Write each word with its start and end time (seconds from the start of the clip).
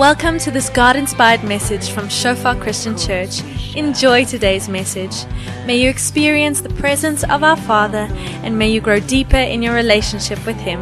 Welcome 0.00 0.38
to 0.38 0.50
this 0.50 0.70
God 0.70 0.96
inspired 0.96 1.44
message 1.44 1.90
from 1.90 2.08
Shofar 2.08 2.56
Christian 2.56 2.96
Church. 2.96 3.44
Enjoy 3.76 4.24
today's 4.24 4.66
message. 4.66 5.26
May 5.66 5.76
you 5.76 5.90
experience 5.90 6.62
the 6.62 6.70
presence 6.70 7.22
of 7.22 7.44
our 7.44 7.54
Father 7.68 8.08
and 8.40 8.58
may 8.58 8.70
you 8.70 8.80
grow 8.80 8.98
deeper 8.98 9.36
in 9.36 9.60
your 9.60 9.74
relationship 9.74 10.40
with 10.46 10.56
Him. 10.56 10.80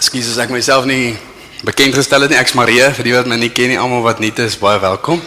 Ekskuus 0.00 0.32
as 0.32 0.38
ek 0.40 0.48
myself 0.48 0.88
nie 0.88 1.12
bekend 1.60 1.92
gestel 1.92 2.24
het 2.24 2.32
nie. 2.32 2.40
Ek's 2.40 2.56
Marie, 2.56 2.88
vir 2.88 3.04
die 3.04 3.18
wat 3.20 3.28
my 3.28 3.36
nie 3.36 3.52
ken 3.52 3.68
nie, 3.68 3.76
almal 3.76 4.00
wat 4.00 4.16
nuut 4.16 4.46
is, 4.48 4.56
baie 4.56 4.80
welkom. 4.80 5.20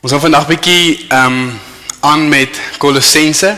Ons 0.00 0.14
gaan 0.14 0.20
vandag 0.20 0.46
bietjie 0.48 1.06
ehm 1.12 1.26
um, 1.26 1.58
aan 2.00 2.22
met 2.28 2.60
Kolossense. 2.80 3.50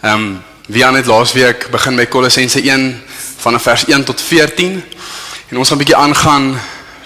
Ehm 0.00 0.14
um, 0.14 0.42
wie 0.66 0.84
aan 0.86 0.94
het 0.96 1.06
laasweek 1.06 1.66
begin 1.70 1.98
by 2.00 2.06
Kolossense 2.08 2.62
1 2.64 3.02
vanaf 3.36 3.62
vers 3.62 3.84
1 3.84 4.04
tot 4.04 4.20
14 4.20 4.78
en 5.48 5.58
ons 5.58 5.68
gaan 5.68 5.78
bietjie 5.82 5.96
aangaan 5.96 6.60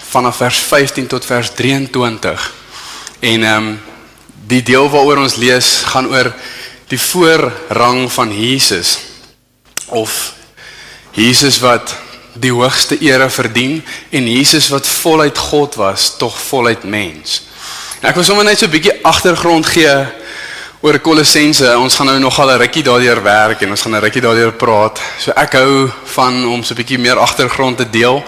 vanaf 0.09 0.39
vers 0.39 0.59
15 0.59 1.07
tot 1.07 1.25
vers 1.25 1.51
23. 1.55 2.53
En 3.19 3.43
ehm 3.43 3.67
um, 3.67 3.81
die 4.47 4.63
deel 4.63 4.89
waaroor 4.89 5.19
ons 5.25 5.35
lees 5.35 5.83
gaan 5.91 6.07
oor 6.07 6.31
die 6.87 7.01
voorrang 7.01 8.07
van 8.11 8.31
Jesus 8.31 8.97
of 9.87 10.33
Jesus 11.11 11.59
wat 11.59 11.97
die 12.39 12.55
hoogste 12.55 12.99
ere 13.03 13.29
verdien 13.29 13.83
en 14.09 14.31
Jesus 14.31 14.71
wat 14.71 14.87
voluit 14.87 15.37
God 15.37 15.75
was, 15.75 16.13
tog 16.17 16.39
voluit 16.39 16.83
mens. 16.83 17.41
Ek 18.05 18.13
wil 18.13 18.21
sommer 18.21 18.45
net 18.45 18.59
so 18.59 18.67
'n 18.67 18.69
bietjie 18.69 18.93
agtergrond 19.01 19.65
gee 19.65 20.05
oor 20.81 20.99
Kolossense. 20.99 21.65
Ons 21.77 21.95
gaan 21.95 22.05
nou 22.05 22.19
nogal 22.19 22.51
'n 22.51 22.59
rukkie 22.59 22.83
daardeur 22.83 23.23
werk 23.23 23.61
en 23.61 23.69
ons 23.71 23.81
gaan 23.81 23.95
'n 23.95 24.01
rukkie 24.01 24.21
daardeur 24.21 24.53
praat. 24.53 25.01
So 25.17 25.31
ek 25.31 25.53
hou 25.53 25.89
van 26.03 26.45
om 26.45 26.63
so 26.63 26.73
'n 26.73 26.77
bietjie 26.77 26.99
meer 26.99 27.17
agtergrond 27.17 27.77
te 27.77 27.89
deel. 27.89 28.23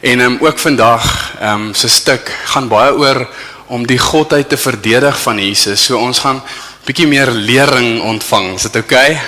En 0.00 0.20
ehm 0.20 0.32
um, 0.32 0.38
ook 0.46 0.58
vandag 0.58 1.34
ehm 1.40 1.54
um, 1.54 1.74
se 1.74 1.88
stuk 1.88 2.30
gaan 2.44 2.68
baie 2.68 2.94
oor 2.94 3.28
om 3.66 3.86
die 3.86 3.98
godheid 3.98 4.48
te 4.48 4.56
verdedig 4.56 5.20
van 5.20 5.38
Jesus. 5.38 5.84
So 5.84 5.98
ons 5.98 6.18
gaan 6.18 6.42
bietjie 6.84 7.06
meer 7.06 7.30
lering 7.30 8.02
ontvang. 8.02 8.54
Is 8.54 8.62
dit 8.62 8.76
oukei? 8.76 9.10
Okay? 9.10 9.20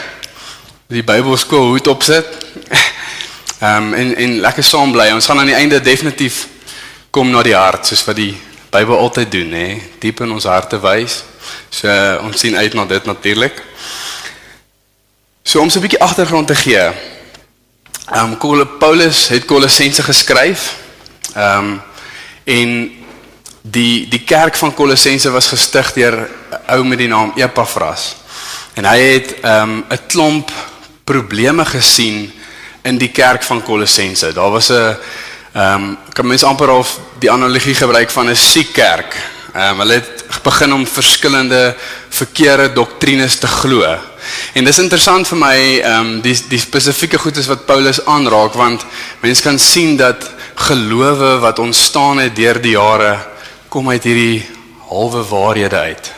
Die 0.87 1.03
Bybelskool 1.03 1.67
hoed 1.67 1.87
opsit. 1.87 2.27
Ehm 3.59 3.77
um, 3.77 3.95
en 3.95 4.17
en 4.17 4.41
lekker 4.41 4.65
saam 4.65 4.93
bly. 4.93 5.11
Ons 5.11 5.27
gaan 5.27 5.39
aan 5.39 5.47
die 5.47 5.55
einde 5.55 5.81
definitief 5.81 6.47
kom 7.11 7.31
na 7.31 7.43
die 7.43 7.57
hart 7.57 7.87
soos 7.87 8.05
wat 8.05 8.17
die 8.17 8.52
Bybel 8.73 8.99
altyd 8.99 9.31
doen, 9.31 9.53
hè, 9.53 9.81
diep 10.01 10.23
in 10.25 10.31
ons 10.33 10.47
harte 10.49 10.79
wys. 10.81 11.19
So 11.69 11.93
ons 12.25 12.41
sien 12.41 12.57
uit 12.57 12.73
na 12.75 12.87
dit 12.89 13.05
natuurlik. 13.05 13.59
So 15.45 15.61
om 15.61 15.71
so 15.71 15.79
'n 15.79 15.83
bietjie 15.83 16.01
agtergrond 16.01 16.47
te 16.47 16.55
gee. 16.55 16.81
Ehm 18.13 18.37
um, 18.43 18.79
Paulus 18.79 19.29
het 19.29 19.45
Kolossense 19.45 20.03
geskryf. 20.03 20.77
Ehm 21.35 21.59
um, 21.59 21.83
en 22.45 22.91
die 23.61 24.09
die 24.09 24.25
kerk 24.25 24.57
van 24.57 24.75
Kolossense 24.75 25.31
was 25.31 25.47
gestig 25.47 25.93
deur 25.93 26.29
'n 26.51 26.73
ou 26.73 26.85
met 26.85 26.99
die 26.99 27.09
naam 27.09 27.33
Epafras. 27.37 28.17
En 28.75 28.85
hy 28.85 28.99
het 28.99 29.41
ehm 29.41 29.71
um, 29.71 29.85
'n 29.89 30.07
klomp 30.07 30.51
probleme 31.05 31.65
gesien 31.65 32.33
in 32.83 32.99
die 32.99 33.11
kerk 33.11 33.43
van 33.43 33.63
Kolossense. 33.63 34.33
Daar 34.33 34.51
was 34.51 34.69
'n 34.69 34.97
ehm 35.53 35.75
um, 35.75 35.99
kan 36.13 36.27
mens 36.27 36.45
amper 36.45 36.71
of 36.71 36.99
die 37.21 37.31
analogie 37.31 37.75
gebruik 37.75 38.11
van 38.11 38.29
'n 38.31 38.37
siek 38.37 38.73
kerk. 38.73 39.17
Ehm 39.55 39.71
um, 39.71 39.79
hulle 39.79 39.93
het 39.93 40.25
begin 40.43 40.73
om 40.73 40.87
verskillende 40.87 41.77
verkeerde 42.09 42.73
doktrines 42.73 43.39
te 43.39 43.47
glo. 43.47 43.85
En 44.53 44.65
dis 44.65 44.79
interessant 44.79 45.29
vir 45.29 45.39
my 45.39 45.59
ehm 45.81 46.01
um, 46.01 46.21
die 46.21 46.37
die 46.49 46.59
spesifieke 46.59 47.19
goedes 47.19 47.47
wat 47.47 47.67
Paulus 47.67 48.05
aanraak 48.05 48.55
want 48.55 48.85
mense 49.21 49.43
kan 49.43 49.59
sien 49.59 49.97
dat 49.97 50.31
gelowe 50.55 51.39
wat 51.39 51.59
ontstaan 51.59 52.19
het 52.19 52.37
deur 52.37 52.61
die 52.63 52.77
jare 52.77 53.19
kom 53.69 53.91
uit 53.91 54.05
hierdie 54.05 54.47
halwe 54.89 55.23
waarhede 55.29 55.79
uit. 55.79 56.13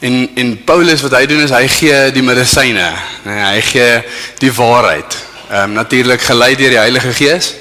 En 0.00 0.30
en 0.34 0.64
Paulus 0.64 1.02
wat 1.02 1.18
hy 1.18 1.26
doen 1.26 1.42
is 1.42 1.50
hy 1.50 1.66
gee 1.68 2.10
die 2.12 2.22
medisyne. 2.22 2.92
Nee, 3.24 3.44
hy 3.44 3.60
gee 3.60 4.02
die 4.38 4.52
waarheid. 4.52 5.31
Ehm 5.52 5.62
um, 5.62 5.72
natuurlik 5.72 6.22
gelei 6.22 6.54
deur 6.56 6.70
die 6.70 6.78
Heilige 6.78 7.12
Gees. 7.12 7.54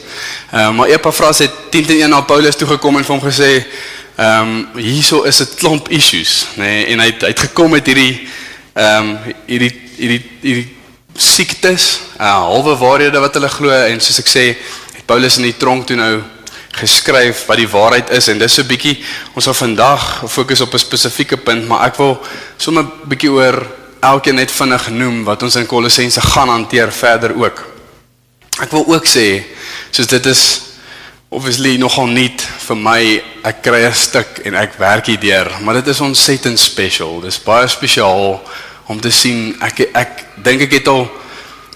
Ehm 0.51 0.67
um, 0.67 0.75
maar 0.75 0.87
Epafras 0.87 1.37
het 1.37 1.51
10 1.69 1.85
teen 1.85 2.01
1 2.01 2.09
na 2.09 2.21
Paulus 2.21 2.55
toe 2.55 2.67
gekom 2.67 2.97
en 2.97 3.03
vir 3.03 3.15
hom 3.15 3.23
gesê 3.23 3.65
ehm 4.15 4.51
um, 4.75 4.79
hierso 4.79 5.23
is 5.23 5.41
'n 5.41 5.49
klomp 5.55 5.89
issues, 5.89 6.45
nê, 6.55 6.63
nee, 6.63 6.85
en 6.85 6.99
hy 6.99 7.05
het, 7.05 7.21
hy 7.21 7.27
het 7.27 7.39
gekom 7.39 7.71
met 7.71 7.85
hierdie 7.85 8.29
ehm 8.73 9.09
um, 9.09 9.17
hierdie 9.45 9.81
hierdie 9.97 10.21
hierdie 10.41 10.77
siektes, 11.15 11.99
uh, 12.19 12.31
halwe 12.47 12.77
waarhede 12.77 13.19
wat 13.19 13.33
hulle 13.33 13.49
glo 13.49 13.71
en 13.71 13.99
soos 13.99 14.19
ek 14.19 14.31
sê, 14.31 14.45
het 14.95 15.05
Paulus 15.05 15.37
in 15.37 15.49
die 15.49 15.57
tronk 15.57 15.87
toe 15.87 15.95
nou 15.99 16.23
geskryf 16.71 17.43
wat 17.45 17.57
die 17.57 17.67
waarheid 17.67 18.09
is 18.09 18.27
en 18.27 18.39
dis 18.39 18.53
so 18.53 18.61
'n 18.61 18.67
bietjie 18.67 19.03
ons 19.35 19.43
sal 19.43 19.53
vandag 19.53 20.23
fokus 20.31 20.61
op 20.61 20.73
'n 20.73 20.79
spesifieke 20.79 21.37
punt, 21.37 21.67
maar 21.67 21.87
ek 21.87 21.97
wil 21.97 22.23
sommer 22.57 22.83
'n 22.83 22.91
bietjie 23.09 23.31
oor 23.31 23.67
elkeen 23.99 24.35
net 24.35 24.51
vinnig 24.51 24.89
noem 24.89 25.23
wat 25.23 25.43
ons 25.43 25.55
in 25.55 25.65
Kolossense 25.65 26.21
gaan 26.21 26.49
hanteer 26.49 26.91
verder 26.91 27.35
ook. 27.35 27.80
Ek 28.61 28.69
wil 28.71 28.85
ook 28.93 29.07
sê 29.09 29.41
soos 29.89 30.07
dit 30.07 30.25
is 30.29 30.41
obviously 31.31 31.77
nogal 31.81 32.11
nuut 32.11 32.43
vir 32.67 32.77
my. 32.77 33.01
Ek 33.43 33.63
kry 33.65 33.85
'n 33.87 33.93
stuk 33.93 34.41
en 34.45 34.55
ek 34.55 34.77
werk 34.77 35.07
hierdeur, 35.07 35.49
maar 35.61 35.73
dit 35.81 35.87
is 35.87 36.01
ontsettend 36.01 36.59
special. 36.59 37.21
Dis 37.21 37.39
baie 37.41 37.67
spesiaal 37.67 38.41
om 38.87 38.99
te 39.01 39.09
sien. 39.09 39.55
Ek 39.61 39.79
ek 39.93 40.25
dink 40.43 40.61
ek 40.61 40.71
het 40.71 40.87
al 40.87 41.09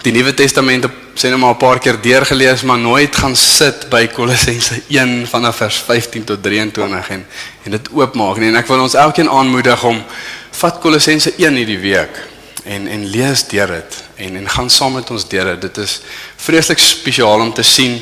die 0.04 0.12
Nuwe 0.12 0.34
Testament 0.34 0.86
op 0.86 0.92
sê 1.16 1.30
net 1.30 1.40
maar 1.40 1.56
'n 1.56 1.58
paar 1.58 1.80
keer 1.80 1.98
deurgelees, 2.02 2.62
maar 2.64 2.78
nooit 2.78 3.16
gaan 3.16 3.36
sit 3.36 3.90
by 3.90 4.08
Kolossense 4.08 4.82
1 4.88 5.28
vanaf 5.28 5.56
vers 5.56 5.78
15 5.78 6.24
tot 6.24 6.44
23 6.44 7.10
en 7.10 7.26
en 7.64 7.72
dit 7.72 7.90
oopmaak 7.92 8.38
nie. 8.38 8.50
En 8.50 8.56
ek 8.56 8.68
wil 8.68 8.82
ons 8.82 8.94
elkeen 8.94 9.30
aanmoedig 9.30 9.84
om 9.84 10.04
vat 10.52 10.80
Kolossense 10.80 11.34
1 11.38 11.56
hierdie 11.56 11.80
week 11.80 12.36
en 12.66 12.88
en 12.88 13.06
lees 13.06 13.48
deur 13.48 13.68
dit 13.68 14.04
en 14.16 14.36
en 14.36 14.50
gaan 14.50 14.70
saam 14.70 14.94
met 14.94 15.12
ons 15.12 15.28
deur 15.28 15.46
dit. 15.46 15.62
Dit 15.62 15.78
is 15.78 16.02
vreeslik 16.46 16.80
spesiaal 16.80 17.40
om 17.40 17.54
te 17.54 17.64
sien 17.64 18.02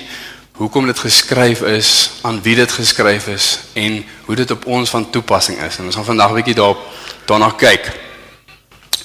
hoekom 0.59 0.85
dit 0.85 0.99
geskryf 0.99 1.61
is, 1.61 1.89
aan 2.21 2.41
wie 2.45 2.55
dit 2.55 2.71
geskryf 2.71 3.27
is 3.27 3.47
en 3.73 4.03
hoe 4.25 4.35
dit 4.35 4.51
op 4.51 4.65
ons 4.65 4.89
van 4.89 5.09
toepassing 5.09 5.57
is. 5.65 5.79
En 5.79 5.85
ons 5.89 5.95
gaan 5.95 6.11
vandag 6.11 6.29
'n 6.31 6.39
bietjie 6.41 6.55
daarop 6.55 6.81
daarna 7.25 7.49
kyk. 7.57 7.91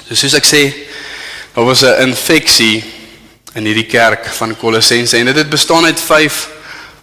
So 0.09 0.15
soos 0.15 0.35
ek 0.35 0.47
sê, 0.47 0.63
daar 1.55 1.65
was 1.65 1.83
'n 1.83 2.01
infeksie 2.01 2.85
in 3.55 3.65
hierdie 3.65 3.87
kerk 3.87 4.27
van 4.27 4.57
Kolossense 4.57 5.17
en 5.17 5.25
dit 5.25 5.37
het 5.37 5.51
bestaan 5.51 5.85
uit 5.85 6.01
5 6.01 6.49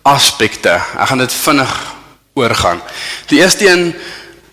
aspekte. 0.01 0.81
Ek 0.99 1.07
gaan 1.07 1.17
dit 1.17 1.33
vinnig 1.33 1.95
oorgaan. 2.33 2.81
Die 3.27 3.39
eerste 3.39 3.69
een 3.69 3.95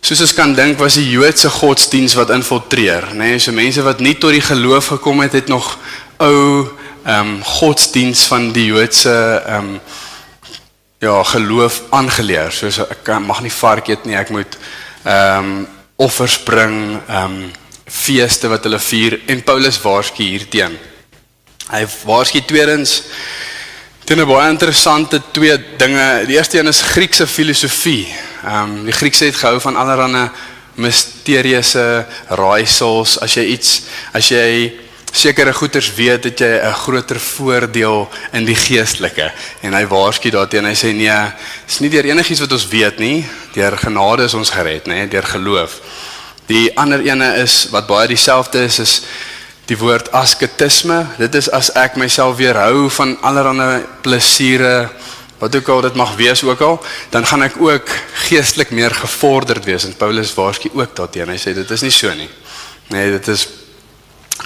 soos 0.00 0.20
ons 0.20 0.34
kan 0.34 0.54
dink 0.54 0.78
was 0.78 0.94
die 0.94 1.10
Joodse 1.10 1.50
godsdiens 1.50 2.14
wat 2.14 2.30
infiltreer, 2.30 3.12
nê? 3.12 3.16
Nee, 3.16 3.38
so 3.38 3.52
mense 3.52 3.82
wat 3.82 4.00
nie 4.00 4.16
tot 4.18 4.30
die 4.30 4.40
geloof 4.40 4.86
gekom 4.86 5.20
het, 5.20 5.32
het 5.32 5.48
nog 5.48 5.78
ou 6.16 6.66
ehm 7.04 7.34
um, 7.34 7.44
godsdiens 7.44 8.24
van 8.30 8.52
die 8.52 8.66
Joodse 8.66 9.42
ehm 9.46 9.74
um, 9.74 9.80
ja, 11.02 11.22
geloof 11.22 11.82
aangeleer. 11.90 12.52
Soos 12.52 12.78
ek 12.78 13.02
kan, 13.02 13.24
mag 13.26 13.40
nie 13.42 13.50
vark 13.50 13.88
eet 13.90 14.04
nie, 14.06 14.16
ek 14.16 14.30
moet 14.30 14.58
ehm 15.02 15.38
um, 15.38 15.66
offers 15.96 16.38
bring, 16.46 17.00
ehm 17.08 17.24
um, 17.24 17.50
feeste 17.92 18.48
wat 18.48 18.64
hulle 18.64 18.78
vier 18.80 19.18
en 19.26 19.42
Paulus 19.44 19.80
waarsku 19.82 20.22
hierteen. 20.22 20.78
Hy 21.72 21.82
waarsku 22.06 22.40
tweedens 22.46 23.02
teen 24.04 24.20
'n 24.20 24.26
baie 24.26 24.50
interessante 24.50 25.20
twee 25.32 25.58
dinge. 25.78 26.24
Die 26.26 26.36
eerste 26.36 26.58
een 26.58 26.68
is 26.68 26.82
Griekse 26.82 27.26
filosofie. 27.26 28.06
Ehm 28.44 28.62
um, 28.62 28.84
die 28.84 28.94
Griekse 28.94 29.24
het 29.24 29.36
gehou 29.36 29.60
van 29.60 29.76
allerlei 29.76 30.30
misterieuse 30.74 32.06
raaisels. 32.28 33.18
As 33.20 33.34
jy 33.34 33.44
iets 33.52 33.82
as 34.12 34.28
jy 34.28 34.72
sekere 35.12 35.52
goeters 35.52 35.92
weet, 35.94 36.24
het 36.24 36.40
jy 36.40 36.58
'n 36.58 36.72
groter 36.72 37.20
voordeel 37.20 38.08
in 38.32 38.44
die 38.44 38.56
geestelike. 38.56 39.32
En 39.60 39.74
hy 39.74 39.86
waarsku 39.86 40.30
daarteen. 40.30 40.64
Hy 40.64 40.74
sê 40.74 40.92
nee, 40.92 41.32
dis 41.66 41.80
nie 41.80 41.90
deur 41.90 42.04
enigiets 42.04 42.40
wat 42.40 42.52
ons 42.52 42.68
weet 42.68 42.98
nie. 42.98 43.24
Deur 43.52 43.76
genade 43.78 44.24
is 44.24 44.34
ons 44.34 44.50
gered, 44.50 44.86
nê, 44.86 45.08
deur 45.08 45.22
geloof. 45.22 45.80
Die 46.46 46.76
ander 46.76 47.00
ene 47.00 47.36
is 47.36 47.68
wat 47.70 47.86
baie 47.86 48.08
dieselfde 48.08 48.64
is 48.64 48.78
is 48.78 49.02
die 49.66 49.78
woord 49.78 50.10
asketisme. 50.12 51.06
Dit 51.18 51.34
is 51.34 51.50
as 51.50 51.70
ek 51.78 51.96
myself 51.96 52.36
weerhou 52.36 52.90
van 52.90 53.16
allerlei 53.22 53.84
plesiere 54.02 54.90
wat 55.38 55.56
ook 55.56 55.68
al 55.68 55.80
dit 55.80 55.94
mag 55.94 56.16
wees 56.16 56.42
ook 56.44 56.60
al, 56.60 56.76
dan 57.10 57.26
gaan 57.26 57.42
ek 57.42 57.56
ook 57.58 57.88
geestelik 58.28 58.70
meer 58.70 58.94
gevorderd 58.94 59.64
wees. 59.64 59.84
En 59.84 59.96
Paulus 59.98 60.34
waarsku 60.34 60.70
ook 60.72 60.96
daarteen. 60.96 61.28
Hy 61.28 61.38
sê 61.38 61.54
dit 61.54 61.70
is 61.70 61.82
nie 61.82 61.90
so 61.90 62.14
nie. 62.14 62.28
Nee, 62.94 63.10
dit 63.10 63.28
is 63.28 63.48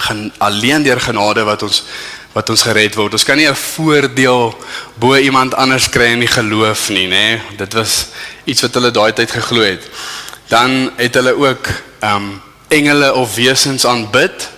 gaan 0.07 0.31
alleen 0.37 0.83
deur 0.83 0.99
genade 1.01 1.43
wat 1.43 1.63
ons 1.67 1.83
wat 2.37 2.49
ons 2.53 2.61
gered 2.67 2.93
word. 2.95 3.15
Ons 3.17 3.25
kan 3.25 3.37
nie 3.37 3.49
'n 3.49 3.55
voordeel 3.55 4.53
bo 4.99 5.15
iemand 5.15 5.55
anders 5.55 5.89
kry 5.89 6.13
in 6.13 6.19
die 6.19 6.35
geloof 6.39 6.89
nie, 6.89 7.07
nê? 7.07 7.09
Nee. 7.09 7.41
Dit 7.57 7.73
was 7.73 8.07
iets 8.45 8.61
wat 8.61 8.73
hulle 8.73 8.91
daai 8.91 9.13
tyd 9.13 9.31
geglo 9.31 9.61
het. 9.61 9.83
Dan 10.47 10.91
het 10.95 11.13
hulle 11.13 11.33
ook 11.33 11.67
um 12.01 12.41
engele 12.67 13.13
of 13.13 13.35
wesens 13.35 13.85
aanbid 13.85 14.49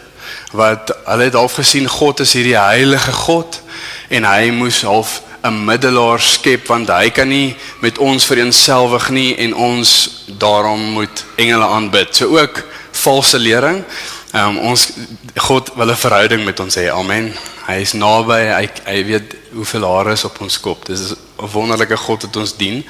wat 0.51 0.95
hulle 1.05 1.23
het 1.23 1.33
half 1.33 1.53
gesien 1.53 1.87
God 1.87 2.19
is 2.19 2.33
hierdie 2.33 2.57
heilige 2.57 3.11
God 3.11 3.61
en 4.09 4.25
hy 4.25 4.49
moes 4.49 4.81
half 4.81 5.21
'n 5.43 5.65
middelaar 5.65 6.19
skep 6.19 6.67
want 6.67 6.89
hy 6.89 7.09
kan 7.09 7.27
nie 7.27 7.55
met 7.79 7.97
ons 7.97 8.25
vereenselwig 8.25 9.09
nie 9.09 9.35
en 9.35 9.55
ons 9.55 10.09
daarom 10.37 10.81
moet 10.81 11.23
engele 11.35 11.65
aanbid. 11.65 12.15
So 12.15 12.37
ook 12.37 12.63
valse 12.91 13.39
lering. 13.39 13.83
Um, 14.31 14.57
ons 14.57 14.89
God 15.35 15.71
wil 15.75 15.89
'n 15.89 15.95
verhouding 15.95 16.43
met 16.45 16.59
ons 16.59 16.75
hê. 16.75 16.89
Amen. 16.89 17.33
Hy 17.65 17.73
is 17.81 17.93
naby. 17.93 18.41
Hy 18.53 18.69
hy 18.85 19.05
weet 19.05 19.35
hoeveel 19.51 19.85
hare 19.95 20.11
is 20.11 20.23
op 20.23 20.41
ons 20.41 20.59
kop. 20.59 20.85
Dis 20.85 20.99
'n 21.11 21.49
wonderlike 21.51 21.97
God 21.97 22.21
wat 22.21 22.35
ons 22.35 22.57
dien. 22.57 22.85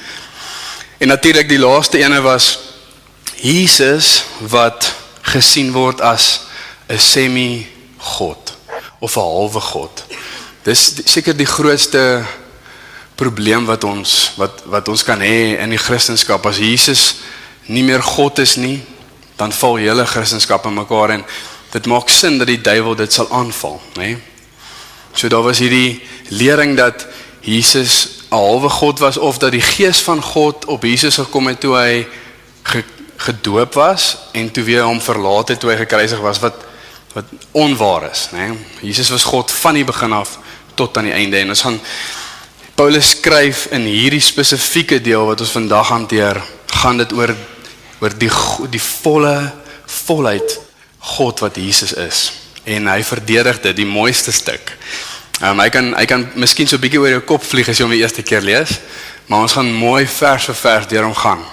En 0.97 1.07
natuurlik 1.07 1.50
die 1.50 1.59
laaste 1.59 1.97
ene 1.97 2.21
was 2.21 2.59
Jesus 3.36 4.24
wat 4.39 4.94
gesien 5.21 5.71
word 5.71 6.01
as 6.01 6.41
'n 6.88 7.00
semi 7.00 7.68
God 7.97 8.57
of 9.00 9.15
'n 9.15 9.19
halwe 9.19 9.59
God. 9.59 10.06
Dis 10.63 10.94
seker 11.06 11.38
die 11.38 11.45
grootste 11.45 12.25
probleem 13.15 13.65
wat 13.65 13.83
ons 13.83 14.31
wat 14.36 14.62
wat 14.65 14.88
ons 14.88 15.03
kan 15.03 15.19
hê 15.21 15.57
in 15.59 15.69
die 15.69 15.77
Christendom 15.77 16.41
as 16.44 16.57
Jesus 16.57 17.15
nie 17.65 17.83
meer 17.83 18.01
God 18.01 18.39
is 18.39 18.56
nie, 18.56 18.81
dan 19.39 19.53
val 19.56 19.80
hele 19.80 20.06
Christendom 20.06 20.71
in 20.71 20.74
mekaar 20.81 21.15
en 21.15 21.24
dit 21.71 21.86
maak 21.88 22.09
sin 22.09 22.38
dat 22.38 22.50
die 22.50 22.62
duiwel 22.62 22.95
dit 23.00 23.13
sal 23.13 23.30
aanval, 23.31 23.80
nê? 23.95 24.18
So 25.13 25.30
daar 25.31 25.45
was 25.45 25.62
hierdie 25.63 26.01
lering 26.30 26.75
dat 26.77 27.07
Jesus 27.41 28.19
'n 28.30 28.36
halwe 28.36 28.69
God 28.69 29.00
was 29.00 29.18
of 29.18 29.38
dat 29.38 29.51
die 29.51 29.62
gees 29.62 30.01
van 30.01 30.21
God 30.21 30.65
op 30.65 30.83
Jesus 30.83 31.15
gekom 31.15 31.47
het 31.47 31.59
toe 31.59 31.75
hy 31.75 32.07
ge, 32.63 32.83
gedoop 33.18 33.74
was 33.74 34.18
en 34.31 34.51
toe 34.51 34.63
weer 34.63 34.83
hom 34.83 35.01
verlaat 35.01 35.47
het 35.47 35.59
toe 35.59 35.71
hy 35.71 35.77
gekruisig 35.77 36.19
was 36.19 36.39
wat 36.39 36.68
wat 37.13 37.25
onwaar 37.51 38.12
is, 38.12 38.30
nê? 38.31 38.53
Jesus 38.81 39.09
was 39.09 39.24
God 39.24 39.51
van 39.51 39.74
die 39.74 39.83
begin 39.83 40.13
af 40.13 40.38
tot 40.75 40.97
aan 40.97 41.03
die 41.09 41.13
einde 41.13 41.38
en 41.38 41.50
ons 41.50 41.62
gaan 41.62 41.80
Paulus 42.75 43.09
skryf 43.09 43.65
in 43.75 43.81
hierdie 43.81 44.21
spesifieke 44.24 45.01
deel 45.01 45.25
wat 45.25 45.41
ons 45.41 45.51
vandag 45.51 45.88
hanteer, 45.88 46.38
gaan 46.65 46.97
dit 46.97 47.12
oor 47.12 47.36
oor 48.00 48.16
die 48.18 48.31
die 48.72 48.81
volle 48.81 49.51
volheid 50.06 50.60
God 51.00 51.40
wat 51.40 51.57
Jesus 51.57 51.94
is 51.94 52.31
en 52.69 52.88
hy 52.92 53.00
verdedig 53.04 53.62
dit 53.63 53.78
die 53.81 53.88
mooiste 53.88 54.31
stuk. 54.36 54.75
Ehm 55.40 55.56
um, 55.56 55.62
hy 55.63 55.69
kan 55.72 55.94
hy 55.96 56.06
kan 56.06 56.25
miskien 56.36 56.68
so 56.68 56.75
'n 56.75 56.84
bietjie 56.84 57.00
oor 57.00 57.10
jou 57.10 57.22
kop 57.22 57.44
vlieg 57.44 57.69
as 57.69 57.78
jy 57.78 57.84
hom 57.84 57.96
die 57.96 58.01
eerste 58.04 58.24
keer 58.24 58.42
lees, 58.42 58.80
maar 59.28 59.40
ons 59.40 59.54
gaan 59.54 59.72
mooi 59.72 60.06
vers 60.06 60.46
vir 60.46 60.56
vers 60.56 60.88
deur 60.88 61.04
hom 61.04 61.16
gaan. 61.16 61.46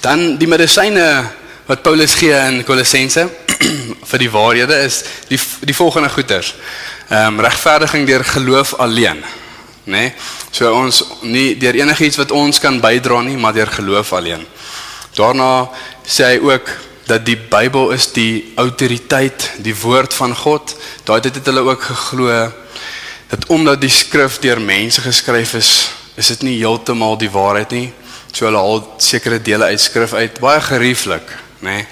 Dan 0.00 0.38
die 0.38 0.48
medisyne 0.48 1.30
wat 1.66 1.82
Paulus 1.82 2.14
gee 2.14 2.32
in 2.48 2.64
Kolossense 2.64 3.28
vir 4.10 4.18
die 4.18 4.30
waarhede 4.30 4.84
is 4.84 5.04
die 5.28 5.38
die 5.60 5.74
volgende 5.74 6.08
goeters. 6.08 6.54
Ehm 7.10 7.38
um, 7.38 7.40
regverdiging 7.40 8.06
deur 8.06 8.24
geloof 8.24 8.74
alleen, 8.74 9.24
nê? 9.84 9.92
Nee? 9.92 10.14
So 10.50 10.72
ons 10.72 11.04
nie 11.22 11.56
deur 11.58 11.74
enigiets 11.74 12.16
wat 12.16 12.30
ons 12.30 12.58
kan 12.58 12.80
bydra 12.80 13.20
nie, 13.22 13.36
maar 13.36 13.52
deur 13.52 13.70
geloof 13.70 14.12
alleen. 14.12 14.46
Daarna 15.16 15.68
sê 16.04 16.34
hy 16.34 16.40
ook 16.44 16.68
dat 17.06 17.24
die 17.26 17.38
Bybel 17.38 17.92
is 17.94 18.10
die 18.12 18.52
autoriteit, 18.58 19.52
die 19.62 19.74
woord 19.78 20.14
van 20.14 20.34
God. 20.36 20.74
Daai 21.06 21.20
het 21.24 21.38
hulle 21.46 21.62
ook 21.64 21.82
geglo 21.82 22.52
dat 23.26 23.46
omdat 23.50 23.80
die 23.80 23.90
skrif 23.90 24.38
deur 24.42 24.60
mense 24.60 25.00
geskryf 25.00 25.54
is, 25.58 25.70
is 26.14 26.28
dit 26.34 26.42
nie 26.46 26.58
heeltemal 26.58 27.16
die 27.18 27.30
waarheid 27.30 27.72
nie. 27.74 27.88
So 28.30 28.46
hulle 28.46 28.60
haal 28.60 28.82
sekere 29.02 29.40
dele 29.42 29.70
uit 29.72 29.80
skrif 29.80 30.12
uit, 30.14 30.40
baie 30.42 30.60
gerieflik, 30.60 31.32
nê. 31.60 31.80
Nee. 31.80 31.86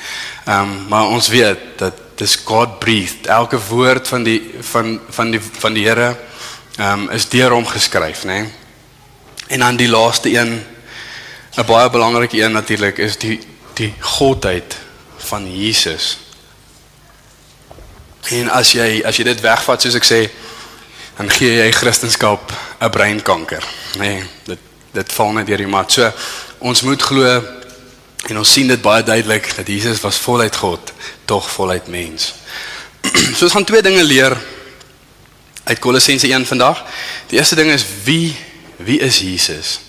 Ehm 0.44 0.60
um, 0.60 0.72
maar 0.92 1.08
ons 1.08 1.30
weet 1.32 1.62
dat 1.80 2.02
dis 2.20 2.36
God 2.44 2.78
breathed. 2.78 3.26
Elke 3.26 3.58
woord 3.70 4.08
van 4.08 4.22
die 4.22 4.40
van 4.60 4.98
van 5.10 5.30
die 5.32 5.40
van 5.40 5.74
die 5.74 5.86
Here 5.88 6.12
ehm 6.76 7.06
um, 7.06 7.10
is 7.10 7.28
deur 7.32 7.56
hom 7.56 7.66
geskryf, 7.66 8.26
nê. 8.28 8.42
Nee. 8.44 8.52
En 9.46 9.64
dan 9.64 9.76
die 9.76 9.88
laaste 9.88 10.30
een 10.30 10.60
'n 11.56 11.64
baie 11.66 11.90
belangrike 11.90 12.42
een 12.42 12.52
natuurlik 12.52 12.98
is 12.98 13.18
die 13.18 13.40
die 13.74 13.94
godheid 14.00 14.76
van 15.16 15.56
Jesus. 15.58 16.18
En 18.22 18.50
as 18.50 18.72
jy 18.72 19.02
as 19.04 19.16
jy 19.16 19.24
dit 19.24 19.40
wegvat 19.40 19.82
soos 19.82 19.94
ek 19.94 20.06
sê, 20.06 20.20
dan 21.16 21.30
gee 21.30 21.58
jy 21.58 21.70
Christendom 21.72 22.38
'n 22.80 22.90
breinkanker, 22.90 23.64
nê. 23.98 23.98
Nee, 23.98 24.24
dit 24.44 24.58
dit 24.92 25.12
val 25.12 25.32
net 25.32 25.46
deur 25.46 25.56
die 25.56 25.66
mat. 25.66 25.92
So 25.92 26.12
ons 26.58 26.82
moet 26.82 27.02
glo 27.02 27.42
en 28.26 28.38
ons 28.38 28.52
sien 28.52 28.66
dit 28.66 28.82
baie 28.82 29.02
duidelik 29.02 29.56
dat 29.56 29.66
Jesus 29.66 30.00
was 30.00 30.16
voluit 30.16 30.56
God, 30.56 30.92
tog 31.24 31.50
voluit 31.50 31.86
mens. 31.86 32.34
so 33.36 33.44
ons 33.44 33.52
gaan 33.52 33.64
twee 33.64 33.82
dinge 33.82 34.04
leer 34.04 34.36
uit 35.64 35.78
Kolossense 35.78 36.32
1 36.32 36.46
vandag. 36.46 36.84
Die 37.26 37.38
eerste 37.38 37.54
ding 37.54 37.70
is 37.70 37.84
wie 38.04 38.36
wie 38.76 38.98
is 39.00 39.18
Jesus? 39.18 39.80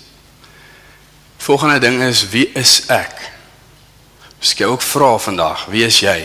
Volgende 1.46 1.78
ding 1.78 2.02
is 2.02 2.28
wie 2.28 2.48
is 2.58 2.80
ek? 2.90 3.12
Ek 4.42 4.62
ook 4.66 4.82
vra 4.82 5.12
vandag, 5.22 5.68
wie 5.70 5.84
is 5.86 6.00
jy? 6.02 6.16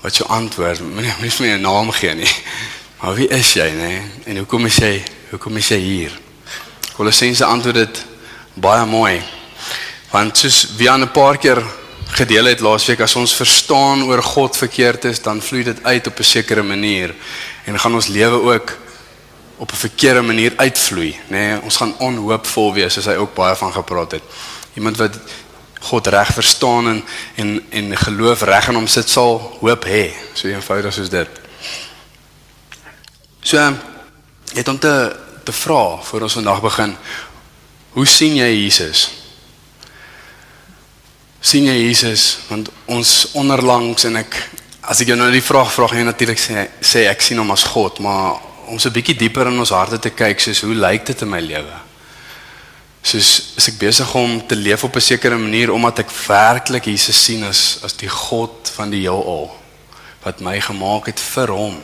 Wat 0.00 0.16
jou 0.16 0.24
antwoord? 0.32 0.80
Moenie 0.80 1.12
moenie 1.18 1.40
my 1.44 1.50
'n 1.58 1.60
naam 1.60 1.90
gee 1.92 2.14
nie. 2.16 2.30
Maar 3.02 3.18
wie 3.18 3.28
is 3.28 3.52
jy, 3.52 3.68
nê? 3.76 3.90
En 4.24 4.40
hoekom 4.40 4.64
is 4.64 4.78
jy 4.80 5.02
hoekom 5.30 5.60
is 5.60 5.68
jy 5.68 5.78
hier? 5.78 6.16
Kolossense 6.96 7.44
antwoord 7.44 7.82
dit 7.82 8.00
baie 8.54 8.86
mooi. 8.88 9.20
Want 10.10 10.40
soos 10.40 10.72
wie 10.78 10.88
aan 10.90 11.04
'n 11.04 11.12
paar 11.12 11.36
keer 11.36 11.60
gedeel 12.16 12.48
het 12.48 12.64
laasweek 12.64 13.04
as 13.04 13.16
ons 13.20 13.36
verstaan 13.36 14.08
oor 14.08 14.22
God 14.22 14.56
verkeerd 14.56 15.04
is, 15.04 15.20
dan 15.20 15.42
vloei 15.42 15.64
dit 15.64 15.84
uit 15.84 16.06
op 16.06 16.18
'n 16.18 16.24
sekere 16.24 16.62
manier 16.62 17.14
en 17.66 17.78
gaan 17.78 17.94
ons 17.94 18.08
lewe 18.08 18.40
ook 18.40 18.72
op 19.64 19.72
'n 19.72 19.86
verkeerde 19.86 20.22
manier 20.22 20.52
uitvloei, 20.56 21.12
nê? 21.12 21.28
Nee, 21.28 21.60
ons 21.60 21.76
gaan 21.76 21.98
onhoopvol 21.98 22.74
wees 22.74 22.92
soos 22.92 23.04
hy 23.04 23.16
ook 23.16 23.34
baie 23.34 23.56
van 23.56 23.72
gepraat 23.72 24.10
het. 24.10 24.22
Iemand 24.74 24.96
wat 24.96 25.18
God 25.80 26.06
reg 26.06 26.32
verstaan 26.32 26.88
en 26.88 27.04
en 27.34 27.62
en 27.70 27.96
geloof 27.96 28.42
reg 28.42 28.68
in 28.68 28.74
hom 28.74 28.86
sit 28.86 29.08
sal 29.08 29.56
hoop 29.60 29.84
hê. 29.84 30.12
So 30.32 30.48
eenvoudig 30.48 30.92
soos 30.92 31.08
dit. 31.08 31.28
So 33.40 33.56
jy 33.56 33.74
het 34.54 34.68
om 34.68 34.78
te 34.78 35.16
te 35.44 35.52
vra 35.52 35.96
voor 36.02 36.20
ons 36.20 36.32
vandag 36.32 36.60
begin. 36.60 36.96
Hoe 37.92 38.06
sien 38.06 38.34
jy 38.34 38.62
Jesus? 38.62 39.10
sien 41.44 41.66
jy 41.68 41.74
Jesus 41.76 42.38
want 42.48 42.70
ons 42.88 43.10
onderlangs 43.36 44.06
en 44.08 44.16
ek 44.16 44.36
as 44.88 45.02
ek 45.04 45.10
jou 45.12 45.16
nou 45.18 45.28
die 45.32 45.44
vraag 45.44 45.72
vra 45.74 45.90
jy 45.92 46.04
natuurlik 46.06 46.40
sê 46.40 46.68
sê 46.80 47.04
ek 47.10 47.20
sien 47.24 47.40
hom 47.42 47.52
as 47.52 47.66
God 47.68 48.00
maar 48.04 48.40
om 48.66 48.78
so 48.78 48.88
'n 48.88 48.92
bietjie 48.92 49.16
dieper 49.16 49.46
in 49.46 49.58
ons 49.58 49.70
harte 49.70 49.98
te 49.98 50.10
kyk 50.10 50.40
soos 50.40 50.60
hoe 50.60 50.74
lyk 50.74 51.06
dit 51.06 51.20
in 51.22 51.28
my 51.28 51.40
lewe 51.40 51.76
soos 53.04 53.52
is 53.60 53.68
ek 53.68 53.76
besig 53.78 54.14
om 54.16 54.38
te 54.48 54.56
leef 54.56 54.84
op 54.84 54.96
'n 54.96 55.00
sekere 55.00 55.36
manier 55.36 55.72
omdat 55.72 55.98
ek 55.98 56.10
werklik 56.26 56.84
Jesus 56.84 57.24
sien 57.24 57.44
as 57.44 57.78
as 57.84 57.92
die 57.96 58.08
God 58.08 58.70
van 58.76 58.90
die 58.90 59.00
heelal 59.00 59.50
wat 60.24 60.40
my 60.40 60.60
gemaak 60.60 61.06
het 61.06 61.20
vir 61.20 61.50
hom. 61.52 61.82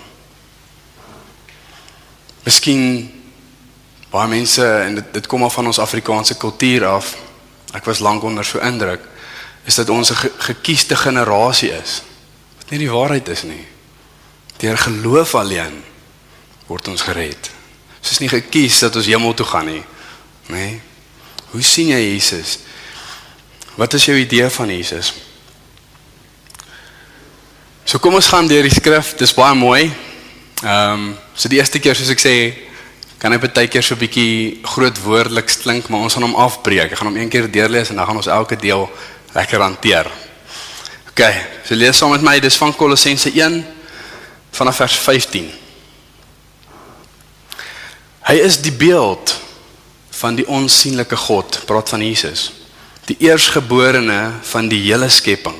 Miskien 2.45 3.13
baie 4.11 4.29
mense 4.29 4.65
en 4.65 4.95
dit 4.95 5.13
dit 5.13 5.27
kom 5.27 5.45
af 5.45 5.55
van 5.55 5.67
ons 5.67 5.79
Afrikaanse 5.79 6.35
kultuur 6.41 6.87
af. 6.87 7.17
Ek 7.75 7.85
was 7.85 8.01
lank 8.01 8.23
onder 8.23 8.45
so 8.45 8.59
indruk 8.59 9.01
is 9.65 9.75
dat 9.75 9.91
ons 9.91 10.11
'n 10.11 10.15
ge 10.15 10.31
gekiesde 10.39 10.97
generasie 10.97 11.71
is. 11.71 12.03
Wat 12.57 12.71
nie 12.71 12.79
die 12.79 12.91
waarheid 12.91 13.29
is 13.29 13.43
nie. 13.43 13.67
Deur 14.57 14.79
geloof 14.79 15.35
alleen 15.35 15.85
word 16.71 16.89
ons 16.93 17.03
gered. 17.03 17.50
Ons 17.99 18.15
is 18.15 18.23
nie 18.23 18.31
gekies 18.31 18.79
dat 18.85 18.95
ons 18.97 19.09
hemel 19.11 19.35
toe 19.35 19.47
gaan 19.50 19.67
nie. 19.67 19.83
Nê? 20.50 20.55
Nee. 20.55 20.79
Hoe 21.50 21.62
sien 21.67 21.91
jy 21.91 21.99
Jesus? 21.99 22.61
Wat 23.75 23.95
is 23.99 24.05
jou 24.07 24.15
idee 24.15 24.47
van 24.55 24.71
Jesus? 24.71 25.11
So 27.83 27.99
kom 27.99 28.15
ons 28.15 28.29
gaan 28.31 28.47
deur 28.47 28.62
die 28.62 28.75
skrif. 28.75 29.17
Dis 29.19 29.35
baie 29.35 29.57
mooi. 29.59 29.89
Ehm, 30.62 30.93
um, 30.93 31.07
so 31.35 31.50
die 31.50 31.59
eerste 31.59 31.81
keer 31.83 31.99
soos 31.99 32.12
ek 32.15 32.23
sê, 32.23 32.35
kan 33.19 33.35
hy 33.35 33.41
baie 33.43 33.67
keer 33.67 33.83
so 33.83 33.95
'n 33.95 34.03
bietjie 34.05 34.61
groot 34.62 34.99
woordelik 35.03 35.50
klink, 35.62 35.89
maar 35.89 36.07
ons 36.07 36.15
gaan 36.15 36.23
hom 36.23 36.39
afbreek. 36.39 36.93
Ek 36.93 36.99
gaan 36.99 37.11
hom 37.11 37.17
een 37.17 37.29
keer 37.29 37.50
deurlees 37.50 37.91
en 37.91 37.97
dan 37.97 38.07
gaan 38.07 38.17
ons 38.17 38.31
elke 38.31 38.57
deel 38.57 38.87
lekker 39.35 39.61
hanteer. 39.61 40.07
OK, 41.11 41.23
so 41.65 41.75
lees 41.75 41.97
saam 41.97 42.11
met 42.11 42.23
my. 42.23 42.39
Dis 42.39 42.57
van 42.57 42.77
Kolossense 42.77 43.31
1 43.33 43.67
vanaf 44.53 44.77
vers 44.77 44.99
15. 44.99 45.50
Hy 48.31 48.37
is 48.47 48.61
die 48.63 48.71
beeld 48.71 49.33
van 50.21 50.37
die 50.39 50.45
onsigbare 50.47 51.17
God, 51.19 51.57
praat 51.67 51.89
van 51.91 52.03
Jesus, 52.05 52.53
die 53.09 53.17
eersgeborene 53.27 54.21
van 54.47 54.69
die 54.71 54.79
hele 54.85 55.09
skepping. 55.11 55.57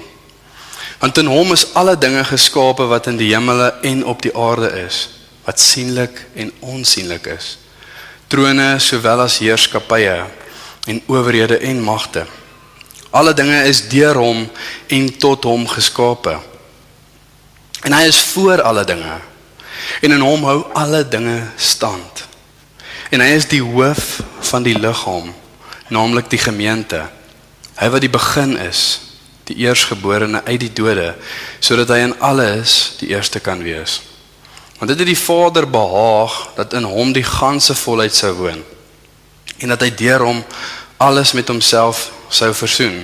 Want 1.01 1.19
in 1.19 1.27
hom 1.33 1.51
is 1.51 1.65
alle 1.75 1.97
dinge 1.99 2.23
geskape 2.29 2.87
wat 2.87 3.09
in 3.11 3.19
die 3.19 3.33
hemele 3.33 3.73
en 3.91 4.05
op 4.07 4.23
die 4.23 4.31
aarde 4.39 4.71
is, 4.85 5.01
wat 5.49 5.59
sienlik 5.59 6.23
en 6.39 6.53
onsienlik 6.61 7.27
is. 7.35 7.57
Trone 8.31 8.69
sowel 8.79 9.25
as 9.27 9.41
heerskappye 9.43 10.21
en 10.87 11.03
owerhede 11.11 11.59
en 11.67 11.83
magte. 11.83 12.23
Alle 13.11 13.35
dinge 13.35 13.65
is 13.67 13.83
deur 13.91 14.23
hom 14.23 14.47
en 14.87 15.13
tot 15.19 15.51
hom 15.51 15.67
geskape. 15.75 16.39
En 17.83 17.99
hy 17.99 18.07
is 18.07 18.23
voor 18.31 18.63
alle 18.63 18.87
dinge. 18.87 19.19
En 20.07 20.15
in 20.15 20.23
hom 20.23 20.47
hou 20.47 20.61
alle 20.79 21.03
dinge 21.03 21.41
stand. 21.59 22.30
En 23.11 23.23
hy 23.23 23.31
is 23.35 23.49
die 23.51 23.63
hoof 23.63 24.21
van 24.53 24.63
die 24.67 24.77
liggaam, 24.79 25.33
naamlik 25.91 26.31
die 26.31 26.39
gemeente. 26.39 27.03
Hy 27.81 27.89
wat 27.91 28.05
die 28.05 28.13
begin 28.13 28.55
is, 28.63 29.01
die 29.51 29.57
eersgeborene 29.65 30.45
uit 30.47 30.61
die 30.63 30.73
dode, 30.73 31.15
sodat 31.59 31.91
hy 31.91 32.05
in 32.07 32.15
alles 32.23 32.97
die 33.01 33.11
eerste 33.11 33.43
kan 33.43 33.65
wees. 33.67 33.99
Want 34.79 34.93
dit 34.95 35.03
het 35.03 35.11
die 35.11 35.19
Vader 35.19 35.67
behaag 35.69 36.37
dat 36.57 36.73
in 36.79 36.87
hom 36.89 37.11
die 37.13 37.27
ganse 37.27 37.75
volheid 37.77 38.15
sou 38.17 38.33
woon 38.39 38.63
en 39.61 39.69
dat 39.75 39.83
hy 39.85 39.91
deur 39.93 40.23
hom 40.25 40.39
alles 41.05 41.35
met 41.37 41.51
homself 41.53 42.07
sou 42.33 42.49
versoen 42.57 43.03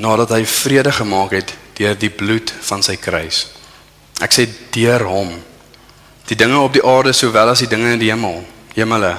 nadat 0.00 0.32
hy 0.32 0.46
vrede 0.48 0.94
gemaak 0.96 1.34
het 1.36 1.52
deur 1.76 1.98
die 1.98 2.08
bloed 2.08 2.54
van 2.64 2.80
sy 2.82 2.96
kruis. 2.96 3.44
Ek 4.24 4.32
sê 4.32 4.46
deur 4.72 5.04
hom 5.10 5.34
die 6.28 6.36
dinge 6.36 6.58
op 6.58 6.72
die 6.72 6.84
aarde 6.84 7.12
sowel 7.12 7.52
as 7.52 7.62
die 7.64 7.70
dinge 7.70 7.92
in 7.92 8.02
die 8.02 8.10
hemel. 8.10 8.42
Hemele. 8.74 9.16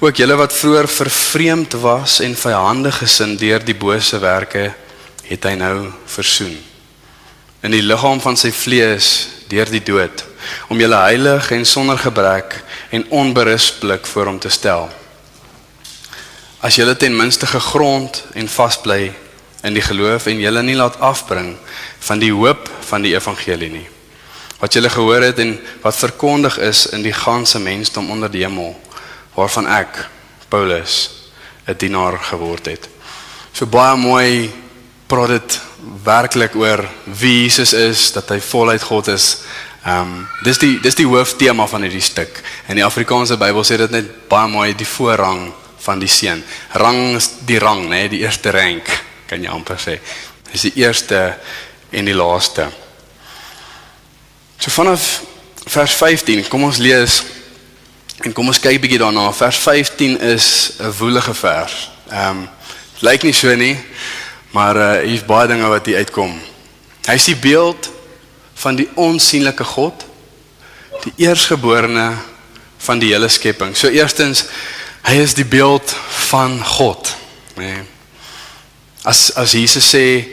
Ook 0.00 0.16
julle 0.20 0.36
wat 0.36 0.52
vroeër 0.52 0.88
vervreemd 0.88 1.76
was 1.80 2.18
en 2.20 2.36
vyandig 2.36 2.98
gesind 3.00 3.38
deur 3.40 3.62
die 3.64 3.76
bose 3.76 4.18
werke, 4.20 4.70
het 5.24 5.44
hy 5.46 5.54
nou 5.56 5.90
versoen. 6.10 6.56
In 7.64 7.72
die 7.76 7.84
liggaam 7.84 8.20
van 8.20 8.36
sy 8.40 8.50
vlees 8.52 9.28
deur 9.50 9.70
die 9.70 9.82
dood 9.84 10.24
om 10.72 10.80
julle 10.80 10.96
heilig 10.96 11.50
en 11.52 11.66
sonder 11.68 11.98
gebrek 12.00 12.56
en 12.96 13.04
onberispelik 13.12 14.06
voor 14.08 14.30
hom 14.32 14.38
te 14.40 14.50
stel. 14.52 14.88
As 16.64 16.76
julle 16.76 16.96
ten 16.96 17.16
minste 17.16 17.46
gegrond 17.48 18.22
en 18.34 18.48
vasbly 18.48 19.12
in 19.64 19.76
die 19.76 19.84
geloof 19.84 20.26
en 20.26 20.40
julle 20.40 20.64
nie 20.64 20.76
laat 20.76 21.00
afbring 21.04 21.54
van 22.08 22.20
die 22.20 22.32
hoop 22.32 22.68
van 22.88 23.04
die 23.04 23.14
evangelie 23.14 23.70
nie. 23.72 23.86
Wat 24.60 24.72
julle 24.72 24.90
gehoor 24.90 25.22
het 25.22 25.38
en 25.38 25.54
wat 25.82 25.96
verkondig 25.96 26.58
is 26.58 26.86
in 26.94 27.02
die 27.02 27.14
ganse 27.16 27.58
mensdom 27.58 28.10
onder 28.10 28.30
die 28.30 28.44
hemel 28.44 28.76
waarvan 29.34 29.66
ek 29.66 30.08
Paulus 30.48 31.10
'n 31.66 31.74
dienaar 31.78 32.18
geword 32.18 32.66
het. 32.66 32.88
So 33.52 33.66
baie 33.66 33.96
mooi 33.96 34.50
praat 35.06 35.28
dit 35.28 35.60
werklik 36.04 36.54
oor 36.54 36.88
wie 37.04 37.42
Jesus 37.42 37.72
is, 37.72 38.12
dat 38.12 38.28
hy 38.28 38.40
voluit 38.40 38.82
God 38.82 39.08
is, 39.08 39.38
Ehm 39.84 40.00
um, 40.00 40.26
dis 40.44 40.58
die 40.60 40.74
dis 40.84 40.94
die 40.98 41.06
hooftema 41.08 41.64
van 41.66 41.86
hierdie 41.86 42.04
stuk. 42.04 42.42
In 42.68 42.76
die 42.76 42.84
Afrikaanse 42.84 43.38
Bybel 43.40 43.64
sê 43.64 43.78
dit 43.80 43.94
net 43.94 44.10
baie 44.28 44.48
mooi 44.52 44.74
die 44.76 44.88
voorrang 44.88 45.46
van 45.80 46.02
die 46.02 46.08
seun. 46.08 46.42
Rang 46.76 47.16
is 47.16 47.30
die 47.48 47.58
rang, 47.58 47.86
nê, 47.88 48.02
die 48.12 48.20
eerste 48.20 48.52
rank 48.52 48.90
kan 49.30 49.40
jy 49.40 49.48
amper 49.48 49.80
sê. 49.80 49.96
Dis 50.52 50.66
die 50.68 50.82
eerste 50.82 51.38
en 51.96 52.10
die 52.10 52.16
laaste. 52.16 52.68
So 54.60 54.70
vanaf 54.70 55.22
vers 55.64 55.92
15, 55.92 56.48
kom 56.48 56.66
ons 56.66 56.76
lees 56.76 57.22
en 58.20 58.32
kom 58.36 58.50
ons 58.52 58.58
kyk 58.60 58.82
bietjie 58.82 58.98
daarna. 59.00 59.30
Vers 59.32 59.56
15 59.56 60.18
is 60.20 60.72
'n 60.76 60.90
woelige 60.98 61.34
vers. 61.34 61.90
Ehm 62.10 62.28
um, 62.28 62.48
lyk 63.00 63.22
nie 63.22 63.32
so 63.32 63.54
nie, 63.54 63.78
maar 64.52 64.76
uh, 64.76 65.00
hier's 65.08 65.24
baie 65.24 65.48
dinge 65.48 65.68
wat 65.68 65.86
hier 65.86 65.96
uitkom. 65.96 66.36
Hy 67.06 67.14
is 67.14 67.24
die 67.24 67.36
beeld 67.36 67.88
van 68.54 68.76
die 68.76 68.88
onsigbare 68.94 69.64
God, 69.64 70.04
die 71.04 71.12
eersgeborene 71.16 72.18
van 72.78 72.98
die 72.98 73.12
hele 73.12 73.28
skepping. 73.28 73.76
So 73.76 73.88
eerstens, 73.88 74.44
hy 75.08 75.14
is 75.14 75.34
die 75.34 75.48
beeld 75.48 75.96
van 76.28 76.60
God, 76.64 77.16
nê. 77.56 77.64
Nee. 77.64 77.82
As 79.04 79.32
as 79.36 79.56
Jesus 79.56 79.88
sê 79.88 80.28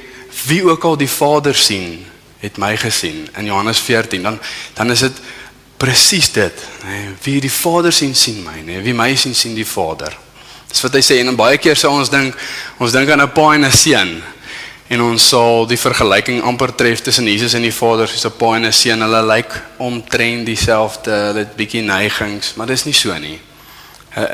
wie 0.47 0.63
ook 0.67 0.83
al 0.83 0.97
die 0.97 1.09
Vader 1.09 1.55
sien, 1.55 2.03
het 2.39 2.57
my 2.57 2.75
gesien 2.77 3.27
in 3.37 3.45
Johannes 3.45 3.79
14, 3.79 4.23
dan 4.23 4.39
dan 4.73 4.91
is 4.91 4.99
dit 4.99 5.19
presies 5.77 6.31
dit, 6.31 6.63
nê. 6.83 6.89
Nee. 6.89 7.09
Wie 7.23 7.41
die 7.41 7.51
Vader 7.51 7.93
sien, 7.93 8.15
sien 8.15 8.41
my, 8.43 8.59
nê. 8.59 8.77
Nee. 8.77 8.81
Wie 8.81 8.93
my 8.97 9.15
sien, 9.15 9.35
sien 9.35 9.55
die 9.55 9.67
Vader. 9.67 10.15
Dis 10.67 10.81
wat 10.83 10.97
hy 10.97 11.03
sê 11.05 11.19
en 11.21 11.37
baie 11.37 11.59
keer 11.61 11.77
sê 11.79 11.89
ons 11.89 12.09
dink 12.11 12.35
ons 12.81 12.91
dink 12.91 13.09
aan 13.09 13.21
'n 13.21 13.31
pa 13.31 13.53
en 13.55 13.65
'n 13.65 13.71
seun 13.71 14.21
en 14.89 15.01
ons 15.01 15.29
sal 15.29 15.65
die 15.67 15.77
vergelyking 15.77 16.41
amper 16.43 16.71
tref 16.75 17.01
tussen 17.01 17.27
Jesus 17.27 17.53
en 17.53 17.61
die 17.61 17.73
Vader 17.73 18.07
soos 18.07 18.25
'n 18.25 18.37
pa 18.37 18.55
en 18.55 18.65
'n 18.65 18.73
seun. 18.73 19.01
Hulle 19.01 19.23
lyk 19.23 19.51
omtrent 19.77 20.45
dieselfde, 20.45 21.11
hulle 21.11 21.39
het 21.39 21.55
bietjie 21.55 21.81
neigings, 21.81 22.55
maar 22.55 22.67
dis 22.67 22.85
nie 22.85 22.93
so 22.93 23.17
nie. 23.17 23.39
Uh, 24.17 24.25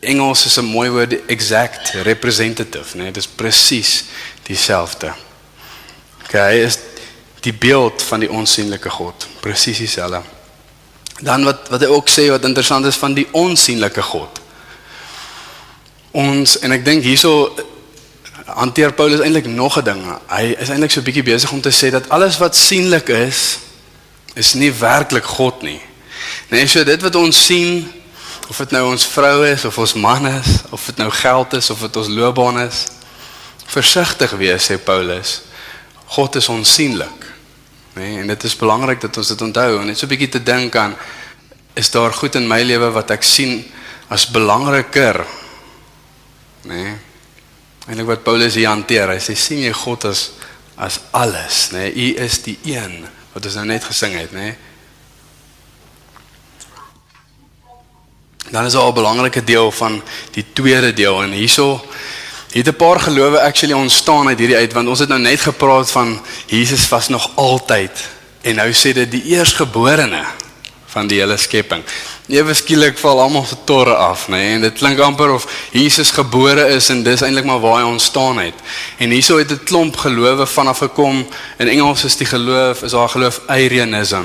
Engels 0.00 0.46
is 0.46 0.58
'n 0.58 0.64
mooi 0.64 0.90
woord, 0.90 1.26
exact 1.26 1.94
representative, 2.02 2.96
né? 2.96 3.10
Dis 3.10 3.26
presies 3.26 4.04
dieselfde. 4.42 5.14
Okay, 6.24 6.62
is 6.62 6.78
die 7.44 7.52
beeld 7.52 8.02
van 8.02 8.24
die 8.24 8.30
onsigbare 8.30 8.90
God, 8.90 9.26
presies 9.44 9.82
dieselfde. 9.82 10.22
Dan 11.20 11.44
wat 11.44 11.68
wat 11.72 11.84
hy 11.84 11.90
ook 11.92 12.08
sê 12.08 12.28
wat 12.32 12.46
interessant 12.48 12.88
is 12.88 12.98
van 13.00 13.14
die 13.16 13.26
onsigbare 13.36 14.02
God. 14.02 14.40
Ons 16.14 16.58
en 16.64 16.72
ek 16.72 16.84
dink 16.86 17.04
hierso 17.04 17.50
hanteer 18.44 18.92
Paulus 18.96 19.20
eintlik 19.24 19.46
nog 19.46 19.78
'n 19.78 19.84
ding. 19.84 20.02
Hy 20.28 20.56
is 20.58 20.68
eintlik 20.68 20.90
so 20.90 21.02
bietjie 21.02 21.22
besig 21.22 21.52
om 21.52 21.60
te 21.60 21.72
sê 21.72 21.90
dat 21.90 22.08
alles 22.08 22.38
wat 22.38 22.56
sienlik 22.56 23.08
is, 23.08 23.58
is 24.34 24.54
nie 24.54 24.72
werklik 24.72 25.24
God 25.24 25.62
nie. 25.62 25.80
Nee, 26.48 26.66
so 26.66 26.84
dit 26.84 27.02
wat 27.02 27.14
ons 27.14 27.44
sien, 27.46 27.92
of 28.48 28.56
dit 28.56 28.70
nou 28.70 28.90
ons 28.90 29.06
vrou 29.06 29.46
is 29.46 29.64
of 29.64 29.78
ons 29.78 29.94
man 29.94 30.26
is, 30.26 30.46
of 30.70 30.86
dit 30.86 30.96
nou 30.96 31.10
geld 31.10 31.52
is 31.52 31.70
of 31.70 31.80
dit 31.80 31.96
ons 31.96 32.08
loopbaan 32.08 32.60
is, 32.60 32.84
versigtig 33.66 34.30
wees 34.30 34.70
sê 34.70 34.78
Paulus. 34.78 35.40
God 36.06 36.36
is 36.36 36.48
onsienlik. 36.48 37.23
Nee, 37.94 38.18
en 38.18 38.26
dit 38.26 38.44
is 38.44 38.56
belangrik 38.56 39.00
dat 39.00 39.16
ons 39.16 39.28
dit 39.28 39.42
onthou 39.42 39.80
en 39.80 39.86
net 39.86 39.98
so 39.98 40.06
'n 40.06 40.08
bietjie 40.08 40.28
te 40.28 40.42
dink 40.42 40.76
aan 40.76 40.96
is 41.74 41.90
daar 41.90 42.12
goed 42.12 42.34
in 42.34 42.48
my 42.48 42.62
lewe 42.62 42.90
wat 42.90 43.10
ek 43.10 43.22
sien 43.22 43.64
as 44.08 44.30
belangriker. 44.30 45.26
Nee. 46.62 46.94
Eintlik 47.86 48.06
wat 48.06 48.22
Paulus 48.22 48.54
hier 48.54 48.68
hanteer, 48.68 49.08
hy 49.08 49.18
sê 49.18 49.34
sien 49.34 49.58
jy 49.58 49.72
God 49.72 50.04
as 50.04 50.30
as 50.76 51.00
alles, 51.10 51.70
nê? 51.70 51.78
Nee? 51.78 51.92
U 51.94 52.24
is 52.24 52.42
die 52.42 52.58
een 52.64 53.06
wat 53.32 53.44
ons 53.46 53.54
nou 53.54 53.66
net 53.66 53.84
gesing 53.84 54.14
het, 54.18 54.32
nê? 54.32 54.38
Nee? 54.38 54.56
Dan 58.50 58.64
is 58.64 58.72
daar 58.72 58.88
'n 58.88 58.94
belangrike 58.94 59.44
deel 59.44 59.70
van 59.70 60.02
die 60.30 60.44
tweede 60.52 60.92
deel 60.92 61.22
en 61.22 61.30
hierso 61.30 61.84
het 62.54 62.68
'n 62.68 62.76
paar 62.76 63.00
gelowe 63.00 63.40
actually 63.40 63.74
ontstaan 63.74 64.28
uit 64.28 64.38
hierdie 64.38 64.56
uit 64.56 64.72
want 64.72 64.88
ons 64.88 64.98
het 64.98 65.08
nou 65.08 65.20
net 65.20 65.40
gepraat 65.40 65.90
van 65.90 66.20
Jesus 66.46 66.88
was 66.88 67.08
nog 67.08 67.30
altyd 67.34 68.08
en 68.40 68.54
nou 68.54 68.72
sê 68.72 68.92
dit 68.92 69.10
die 69.10 69.24
eersgeborene 69.24 70.24
van 70.86 71.06
die 71.10 71.18
hele 71.18 71.36
skepping. 71.36 71.82
Ewe 72.30 72.54
skielik 72.54 72.98
val 72.98 73.20
almal 73.20 73.44
se 73.44 73.56
torre 73.66 73.94
af, 73.94 74.28
nê? 74.28 74.36
Nee? 74.36 74.52
En 74.54 74.60
dit 74.60 74.78
klink 74.78 75.00
amper 75.02 75.32
of 75.34 75.46
Jesus 75.72 76.10
gebore 76.14 76.68
is 76.76 76.88
en 76.88 77.02
dis 77.02 77.24
eintlik 77.24 77.44
maar 77.44 77.60
waar 77.60 77.80
hy 77.80 77.88
ontstaan 77.88 78.38
het. 78.38 78.54
En 79.02 79.10
hierso 79.10 79.38
het 79.38 79.50
'n 79.50 79.64
klomp 79.64 79.96
gelowe 79.96 80.46
vanaf 80.46 80.78
gekom. 80.78 81.26
In 81.58 81.68
Engels 81.68 82.04
is 82.04 82.16
die 82.16 82.26
geloof 82.26 82.82
is 82.82 82.90
daar 82.90 83.08
geloof 83.08 83.40
Arianism. 83.46 84.24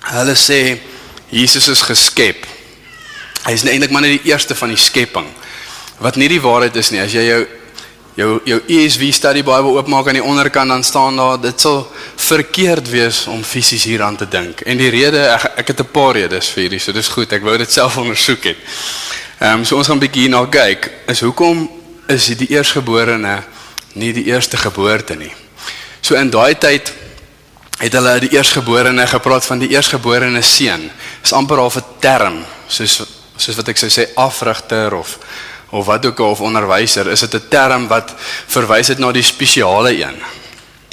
Hulle 0.00 0.34
sê 0.34 0.78
Jesus 1.28 1.68
is 1.68 1.82
geskep. 1.82 2.46
Hy 3.44 3.52
is 3.52 3.64
eintlik 3.64 3.90
maar 3.90 4.02
net 4.02 4.22
die 4.22 4.30
eerste 4.30 4.54
van 4.54 4.68
die 4.68 4.76
skepping. 4.76 5.26
Wat 6.02 6.16
nie 6.18 6.28
die 6.28 6.40
waarheid 6.42 6.76
is 6.76 6.90
nie. 6.90 7.00
As 7.00 7.12
jy 7.14 7.22
jou 7.28 7.42
jou 8.18 8.40
jou 8.44 8.58
ESV 8.68 9.08
study 9.14 9.40
Bible 9.40 9.72
oopmaak 9.72 10.10
aan 10.10 10.18
die 10.18 10.24
onderkant 10.24 10.68
dan 10.68 10.82
staan 10.84 11.16
daar 11.16 11.38
dit 11.40 11.60
sal 11.60 11.86
verkeerd 12.20 12.90
wees 12.90 13.22
om 13.26 13.44
fisies 13.44 13.86
hieraan 13.88 14.16
te 14.16 14.28
dink. 14.28 14.60
En 14.60 14.76
die 14.76 14.90
rede 14.92 15.22
ek, 15.32 15.46
ek 15.62 15.72
het 15.72 15.80
'n 15.80 15.92
paar 15.92 16.14
redes 16.14 16.48
vir 16.48 16.62
hierdie, 16.62 16.78
so 16.78 16.92
dis 16.92 17.08
goed. 17.08 17.32
Ek 17.32 17.42
wou 17.42 17.56
dit 17.56 17.72
self 17.72 17.96
ondersoek 17.96 18.44
het. 18.44 18.56
Ehm 19.38 19.58
um, 19.58 19.64
so 19.64 19.76
ons 19.76 19.86
gaan 19.86 19.96
'n 19.96 20.00
bietjie 20.00 20.28
hierna 20.28 20.46
kyk. 20.46 20.90
Is 21.06 21.20
hoekom 21.20 21.70
is 22.08 22.26
die 22.26 22.48
eersgeborene 22.48 23.42
nie 23.94 24.12
die 24.12 24.24
eerste 24.24 24.56
geboorte 24.56 25.14
nie? 25.14 25.32
So 26.00 26.14
in 26.14 26.30
daai 26.30 26.58
tyd 26.58 26.92
het 27.78 27.92
hulle 27.92 28.20
die 28.20 28.32
eersgeborene 28.36 29.06
gepraat 29.06 29.44
van 29.44 29.58
die 29.58 29.68
eersgeborene 29.68 30.42
seun. 30.42 30.90
Dis 31.22 31.32
amper 31.32 31.56
half 31.56 31.76
'n 31.76 31.84
term 32.00 32.44
soos 32.68 33.02
soos 33.36 33.56
wat 33.56 33.68
ek 33.68 33.76
sou 33.76 33.88
sê 33.90 34.06
afrigter 34.14 34.94
of 34.94 35.18
of 35.72 35.86
wat 35.88 36.06
ook 36.06 36.20
al 36.20 36.34
of 36.34 36.40
onderwyser, 36.40 37.08
is 37.10 37.20
dit 37.20 37.34
'n 37.34 37.48
term 37.48 37.86
wat 37.88 38.14
verwys 38.46 38.88
het 38.88 38.98
na 38.98 39.12
die 39.12 39.22
spesiale 39.22 39.92
een. 39.96 40.20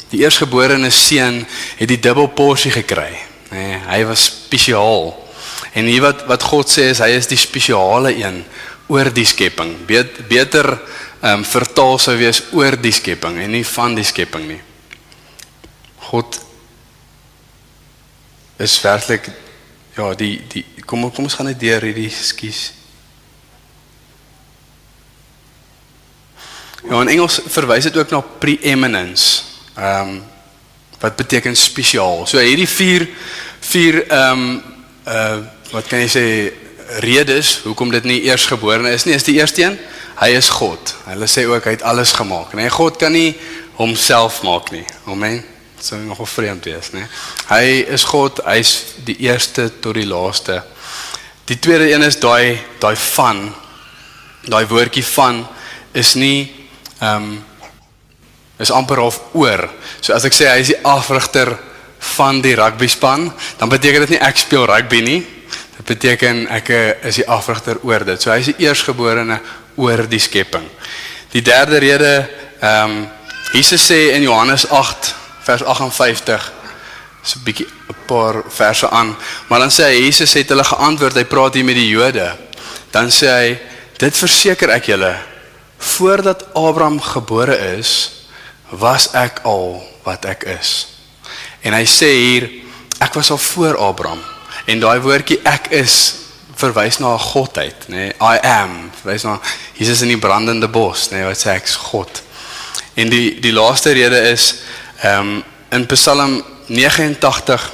Die 0.09 0.19
eersgeborene 0.19 0.89
seun 0.89 1.45
het 1.77 1.87
die 1.87 1.99
dubbel 1.99 2.27
porsie 2.27 2.71
gekry. 2.71 3.17
Nee, 3.51 3.77
hy 3.87 4.05
was 4.05 4.25
spesiaal. 4.25 5.27
En 5.73 5.85
hier 5.85 6.01
wat 6.01 6.25
wat 6.25 6.43
God 6.43 6.69
sê 6.69 6.89
is 6.93 6.99
hy 6.99 7.11
is 7.17 7.27
die 7.27 7.37
spesiale 7.37 8.15
een 8.15 8.45
oor 8.87 9.13
die 9.13 9.25
skepping. 9.25 9.75
Bet, 9.85 10.27
beter 10.27 10.79
ehm 11.21 11.39
um, 11.39 11.45
vertaal 11.45 11.97
sou 11.99 12.15
wees 12.17 12.41
oor 12.51 12.77
die 12.79 12.91
skepping 12.95 13.37
en 13.43 13.51
nie 13.51 13.65
van 13.65 13.95
die 13.95 14.07
skepping 14.07 14.47
nie. 14.47 14.61
God 16.09 16.39
is 18.57 18.81
werklik 18.81 19.29
ja, 19.97 20.13
die 20.13 20.41
die 20.47 20.65
kom 20.85 21.11
kom 21.11 21.27
ons 21.27 21.35
gaan 21.35 21.45
net 21.51 21.59
deur 21.59 21.83
hierdie 21.83 22.09
skuis. 22.09 22.78
Ja, 26.89 27.01
in 27.01 27.07
Engels 27.07 27.37
verwys 27.45 27.85
dit 27.85 27.97
ook 27.97 28.09
na 28.09 28.19
preeminence. 28.41 29.41
Ehm 29.75 30.09
um, 30.09 30.23
wat 30.99 31.15
beteken 31.15 31.55
spesiaal. 31.55 32.25
So 32.27 32.41
hierdie 32.43 32.67
vier 32.67 33.05
vier 33.59 34.01
ehm 34.07 34.31
um, 34.31 34.63
uh 35.07 35.37
wat 35.69 35.85
kan 35.87 36.01
jy 36.01 36.09
sê 36.09 36.23
redes 37.05 37.59
hoekom 37.63 37.91
dit 37.93 38.03
nie 38.09 38.17
eersgebore 38.25 38.89
is 38.89 39.05
nie. 39.05 39.13
Is 39.13 39.23
die 39.23 39.37
eerste 39.37 39.61
een, 39.61 39.77
hy 40.17 40.31
is 40.33 40.49
God. 40.49 40.95
Hulle 41.05 41.29
sê 41.29 41.45
ook 41.45 41.69
hy 41.69 41.77
het 41.77 41.85
alles 41.85 42.15
gemaak. 42.17 42.57
Nee, 42.57 42.73
God 42.73 42.97
kan 42.97 43.13
nie 43.13 43.37
homself 43.77 44.41
maak 44.43 44.73
nie. 44.73 44.83
Amen. 45.05 45.43
Dit 45.77 45.85
sou 45.85 46.01
nogal 46.01 46.25
vreemd 46.25 46.65
wees, 46.65 46.89
né? 46.97 47.05
Hy 47.53 47.85
is 47.85 48.03
God, 48.09 48.41
hy's 48.49 48.95
die 49.05 49.19
eerste 49.29 49.69
tot 49.79 49.93
die 49.93 50.09
laaste. 50.09 50.63
Die 51.45 51.59
tweede 51.61 51.93
een 51.93 52.03
is 52.09 52.17
daai 52.17 52.57
daai 52.81 52.95
van 53.13 53.51
daai 54.49 54.65
woordjie 54.65 55.05
van 55.05 55.45
is 55.93 56.15
nie 56.17 56.58
ehm 56.99 57.23
um, 57.23 57.43
is 58.59 58.71
amper 58.71 58.99
half 58.99 59.21
oor. 59.31 59.69
So 60.01 60.13
as 60.13 60.25
ek 60.27 60.35
sê 60.35 60.49
hy 60.51 60.59
is 60.59 60.73
die 60.73 60.81
afrigter 60.83 61.53
van 62.17 62.41
die 62.43 62.55
rugby 62.59 62.89
span, 62.91 63.29
dan 63.57 63.71
beteken 63.71 64.03
dit 64.03 64.15
nie 64.15 64.23
ek 64.23 64.41
speel 64.41 64.65
rugby 64.67 64.99
nie. 65.03 65.19
Dit 65.77 65.85
beteken 65.93 66.41
ek 66.51 66.71
eh, 66.75 67.07
is 67.07 67.21
die 67.21 67.27
afrigter 67.27 67.79
oor 67.87 68.03
dit. 68.03 68.19
So 68.19 68.33
hy 68.33 68.41
is 68.43 68.51
die 68.51 68.65
eersgeborene 68.67 69.39
oor 69.79 70.03
die 70.11 70.19
skepping. 70.19 70.67
Die 71.31 71.43
derde 71.45 71.79
rede 71.79 72.13
ehm 72.59 72.99
um, 72.99 73.07
Jesus 73.49 73.81
sê 73.81 74.11
in 74.13 74.21
Johannes 74.21 74.67
8 74.69 75.07
vers 75.41 75.63
58 75.63 76.51
so 77.23 77.39
'n 77.39 77.43
bietjie 77.43 77.65
'n 77.65 77.95
paar 78.05 78.43
verse 78.45 78.89
aan, 78.89 79.15
maar 79.47 79.59
dan 79.59 79.71
sê 79.71 79.83
hy 79.89 80.03
Jesus 80.05 80.33
het 80.33 80.49
hulle 80.49 80.63
geantwoord, 80.63 81.15
hy 81.15 81.23
praat 81.23 81.53
hier 81.53 81.65
met 81.65 81.75
die 81.75 81.89
Jode. 81.89 82.35
Dan 82.91 83.09
sê 83.09 83.27
hy 83.27 83.59
dit 83.97 84.17
verseker 84.17 84.69
ek 84.69 84.85
julle 84.85 85.15
voordat 85.79 86.45
Abraham 86.53 86.99
gebore 87.01 87.55
is, 87.77 88.11
was 88.69 89.09
ek 89.15 89.39
al 89.47 89.79
wat 90.03 90.25
ek 90.29 90.43
is. 90.59 90.87
En 91.63 91.73
hy 91.73 91.85
sê 91.87 92.09
hier 92.13 92.47
ek 92.99 93.15
was 93.15 93.31
al 93.31 93.39
voor 93.39 93.79
Abraham. 93.79 94.21
En 94.67 94.81
daai 94.83 94.99
woordjie 95.01 95.39
ek 95.47 95.71
is 95.79 95.95
verwys 96.59 96.99
na 96.99 97.15
'n 97.15 97.19
godheid, 97.19 97.87
nê? 97.87 97.95
Nee, 97.95 98.13
I 98.19 98.37
am, 98.43 98.91
verwys 99.01 99.23
na 99.23 99.39
Jesus 99.73 100.01
in 100.01 100.11
die 100.11 100.19
brandende 100.19 100.67
bos, 100.67 101.09
nê, 101.09 101.17
nee, 101.17 101.25
wat 101.25 101.39
sê 101.39 101.55
ek's 101.55 101.75
God. 101.75 102.21
En 102.93 103.09
die 103.09 103.39
die 103.39 103.53
laaste 103.53 103.91
rede 103.91 104.19
is 104.31 104.55
ehm 105.01 105.19
um, 105.19 105.43
in 105.71 105.85
Psalm 105.85 106.43
89 106.67 107.73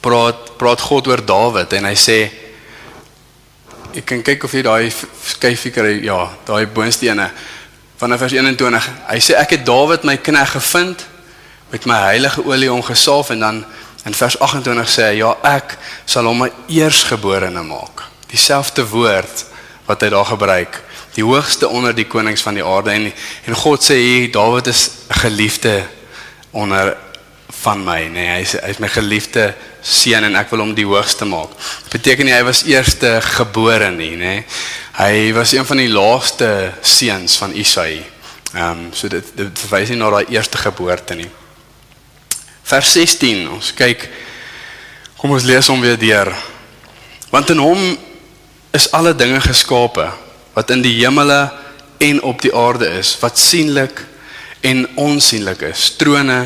praat 0.00 0.56
praat 0.56 0.80
God 0.80 1.06
oor 1.06 1.24
Dawid 1.24 1.72
en 1.72 1.84
hy 1.84 1.94
sê 1.94 2.18
ek 3.94 4.04
kan 4.04 4.22
kyk 4.22 4.44
of 4.44 4.52
jy 4.52 4.62
daai 4.66 4.88
skyfie 4.90 5.72
kry, 5.72 5.94
ja, 6.04 6.18
daai 6.46 6.66
boonste 6.66 7.08
ene. 7.08 7.30
Vanaf 7.98 8.20
vers 8.24 8.34
21. 8.36 8.88
Hy 9.08 9.20
sê 9.22 9.36
ek 9.40 9.56
het 9.56 9.64
Dawid 9.66 10.04
my 10.06 10.18
knegg 10.22 10.52
gevind 10.54 11.04
met 11.72 11.86
my 11.88 11.98
heilige 12.06 12.44
olie 12.46 12.70
ongesalf 12.72 13.32
en 13.34 13.40
dan 13.44 13.62
in 14.06 14.14
vers 14.16 14.38
28 14.40 14.92
sê 14.92 15.08
hy 15.10 15.16
ja, 15.22 15.32
ek 15.44 15.76
sal 16.08 16.28
hom 16.28 16.44
my 16.44 16.50
eersgeborene 16.72 17.64
maak. 17.66 18.04
Dieselfde 18.30 18.84
woord 18.88 19.44
wat 19.88 20.04
hy 20.04 20.12
daar 20.12 20.28
gebruik. 20.28 20.82
Die 21.16 21.24
hoogste 21.26 21.68
onder 21.68 21.96
die 21.96 22.06
konings 22.06 22.44
van 22.44 22.58
die 22.60 22.64
aarde. 22.64 22.92
En 22.92 23.08
en 23.48 23.60
God 23.64 23.84
sê 23.84 23.96
hier 23.98 24.30
Dawid 24.32 24.68
is 24.70 24.84
geliefde 25.24 25.80
onder 26.52 26.94
van 27.64 27.82
my. 27.84 28.02
Nê 28.06 28.14
nee, 28.14 28.30
hy 28.36 28.44
is 28.44 28.54
hy 28.60 28.72
is 28.76 28.82
my 28.84 28.92
geliefde 28.92 29.50
seun 29.82 30.24
en 30.28 30.36
ek 30.38 30.50
wil 30.52 30.64
hom 30.64 30.74
die 30.74 30.86
hoogste 30.86 31.26
maak. 31.28 31.54
Dit 31.86 31.98
beteken 31.98 32.28
nie 32.28 32.34
hy 32.34 32.42
was 32.46 32.64
eerste 32.68 33.18
gebore 33.24 33.90
nie 33.94 34.14
nê. 34.16 34.34
Nee. 34.38 34.44
Hy 34.98 35.32
was 35.36 35.52
een 35.54 35.66
van 35.66 35.78
die 35.78 35.90
laaste 35.92 36.72
seuns 36.82 37.36
van 37.38 37.54
Isaï. 37.54 38.00
Ehm 38.54 38.70
um, 38.70 38.88
so 38.92 39.08
dit 39.08 39.24
dit 39.36 39.60
verwys 39.64 39.92
nie 39.92 40.00
na 40.00 40.10
daai 40.10 40.34
eerste 40.34 40.58
geboorte 40.58 41.14
nie. 41.14 41.28
Vers 42.66 42.92
16 42.96 43.46
ons 43.48 43.72
kyk 43.78 44.08
kom 45.18 45.30
ons 45.34 45.46
lees 45.46 45.70
hom 45.70 45.80
weer 45.80 45.98
deur. 45.98 46.32
Want 47.30 47.50
in 47.50 47.62
hom 47.62 47.82
is 48.74 48.90
alle 48.92 49.14
dinge 49.14 49.40
geskape 49.40 50.08
wat 50.54 50.70
in 50.74 50.82
die 50.82 50.96
hemele 50.98 51.46
en 52.02 52.22
op 52.22 52.42
die 52.42 52.54
aarde 52.54 52.88
is, 52.98 53.12
wat 53.20 53.38
sienlik 53.38 54.02
en 54.60 54.86
onsienlik 54.98 55.62
is, 55.70 55.90
trone 55.98 56.40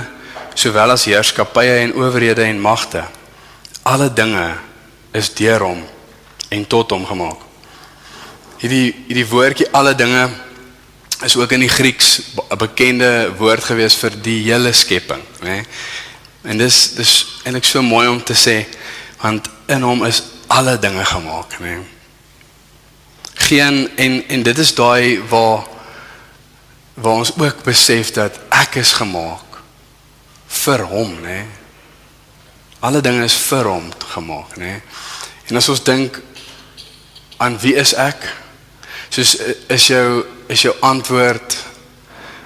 sowel 0.54 0.92
as 0.92 1.06
heerskappye 1.08 1.78
en 1.86 1.94
owerhede 1.96 2.44
en 2.44 2.60
magte. 2.60 3.04
Alle 3.82 4.12
dinge 4.12 4.54
is 5.12 5.32
deur 5.34 5.60
hom 5.60 5.82
en 6.48 6.66
tot 6.66 6.90
hom 6.90 7.06
gemaak. 7.06 7.40
Hierdie 8.62 8.92
hierdie 9.08 9.26
woordjie 9.26 9.70
alle 9.72 9.94
dinge 9.94 10.28
is 11.22 11.36
ook 11.36 11.52
in 11.52 11.64
die 11.66 11.70
Grieks 11.70 12.20
'n 12.50 12.58
bekende 12.58 13.32
woord 13.38 13.64
gewees 13.64 13.94
vir 13.94 14.10
die 14.22 14.42
hele 14.52 14.72
skepping, 14.72 15.22
né? 15.40 15.48
Nee? 15.48 15.64
En 16.42 16.58
dis 16.58 16.94
dis 16.94 17.26
eintlik 17.44 17.64
so 17.64 17.82
mooi 17.82 18.08
om 18.08 18.22
te 18.24 18.34
sê 18.34 18.66
want 19.20 19.48
in 19.66 19.82
hom 19.82 20.04
is 20.04 20.22
alle 20.46 20.78
dinge 20.78 21.04
gemaak, 21.04 21.58
né? 21.60 21.76
Nee? 21.76 21.84
geen 23.52 23.96
en 23.96 24.28
en 24.28 24.42
dit 24.42 24.58
is 24.58 24.74
daai 24.74 25.20
waar 25.28 25.66
waar 26.94 27.12
ons 27.12 27.32
ook 27.36 27.62
besef 27.62 28.10
dat 28.10 28.38
ek 28.48 28.74
is 28.74 28.92
gemaak 28.92 29.60
vir 30.46 30.80
hom, 30.84 31.14
nê. 31.20 31.40
Nee. 31.40 31.61
Alle 32.82 33.00
dinge 33.00 33.24
is 33.24 33.36
vir 33.46 33.68
hom 33.70 33.84
gemaak, 34.10 34.56
nê. 34.58 34.74
Nee. 34.74 34.80
En 35.52 35.60
as 35.60 35.68
ons 35.70 35.82
dink 35.86 36.18
aan 37.38 37.58
wie 37.62 37.76
is 37.78 37.92
ek? 37.94 38.24
Soos 39.12 39.36
is 39.70 39.86
jou 39.86 40.24
is 40.50 40.64
jou 40.66 40.72
antwoord 40.84 41.56